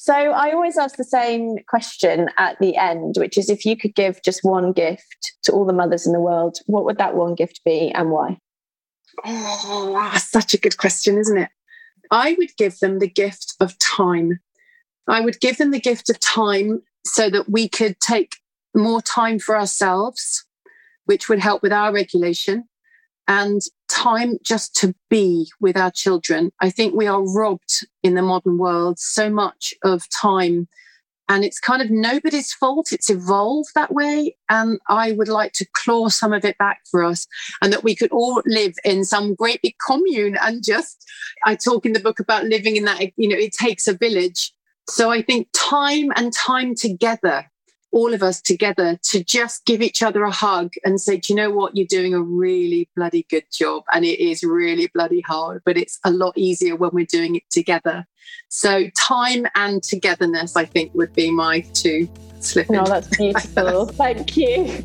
[0.00, 3.96] So I always ask the same question at the end, which is if you could
[3.96, 7.34] give just one gift to all the mothers in the world, what would that one
[7.34, 8.38] gift be and why?
[9.24, 11.50] Oh, such a good question, isn't it?
[12.10, 14.40] I would give them the gift of time.
[15.06, 18.36] I would give them the gift of time so that we could take
[18.74, 20.44] more time for ourselves,
[21.06, 22.68] which would help with our regulation,
[23.26, 26.52] and time just to be with our children.
[26.60, 30.68] I think we are robbed in the modern world so much of time
[31.28, 32.92] and it's kind of nobody's fault.
[32.92, 34.36] It's evolved that way.
[34.48, 37.26] And I would like to claw some of it back for us
[37.62, 41.04] and that we could all live in some great big commune and just,
[41.44, 44.52] I talk in the book about living in that, you know, it takes a village.
[44.88, 47.50] So I think time and time together
[47.92, 51.36] all of us together to just give each other a hug and say, Do you
[51.36, 51.76] know what?
[51.76, 53.84] You're doing a really bloody good job.
[53.92, 57.48] And it is really bloody hard, but it's a lot easier when we're doing it
[57.50, 58.06] together.
[58.48, 62.08] So, time and togetherness, I think, would be my two
[62.40, 62.76] slipping.
[62.76, 63.86] No, that's beautiful.
[63.86, 64.84] Thank you.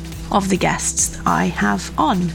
[0.31, 2.31] of the guests I have on.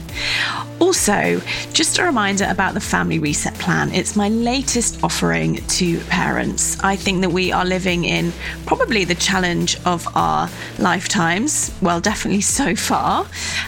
[0.79, 1.41] Also,
[1.73, 3.91] just a reminder about the Family Reset Plan.
[3.93, 6.79] It's my latest offering to parents.
[6.83, 8.31] I think that we are living in
[8.67, 13.25] probably the challenge of our lifetimes, well, definitely so far.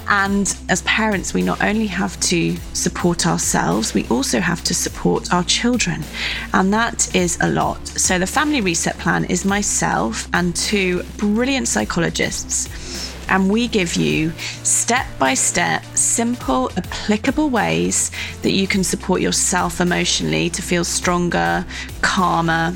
[0.08, 5.34] And as parents, we not only have to support ourselves, we also have to support
[5.34, 6.04] our children.
[6.54, 7.88] And that is a lot.
[7.88, 14.32] So, the Family Reset Plan is myself and two brilliant psychologists and we give you
[14.64, 18.12] step by step, simple, applicable ways
[18.42, 21.66] that you can support yourself emotionally to feel stronger,
[22.02, 22.74] calmer,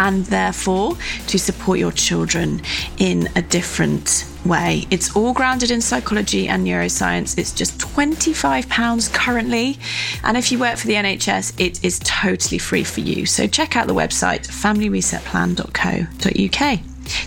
[0.00, 0.96] and therefore
[1.26, 2.60] to support your children
[2.98, 4.84] in a different way.
[4.90, 7.38] It's all grounded in psychology and neuroscience.
[7.38, 9.78] It's just £25 currently.
[10.24, 13.26] And if you work for the NHS, it is totally free for you.
[13.26, 16.80] So check out the website familyresetplan.co.uk.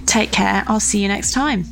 [0.05, 0.63] Take care.
[0.67, 1.65] I'll see you next time.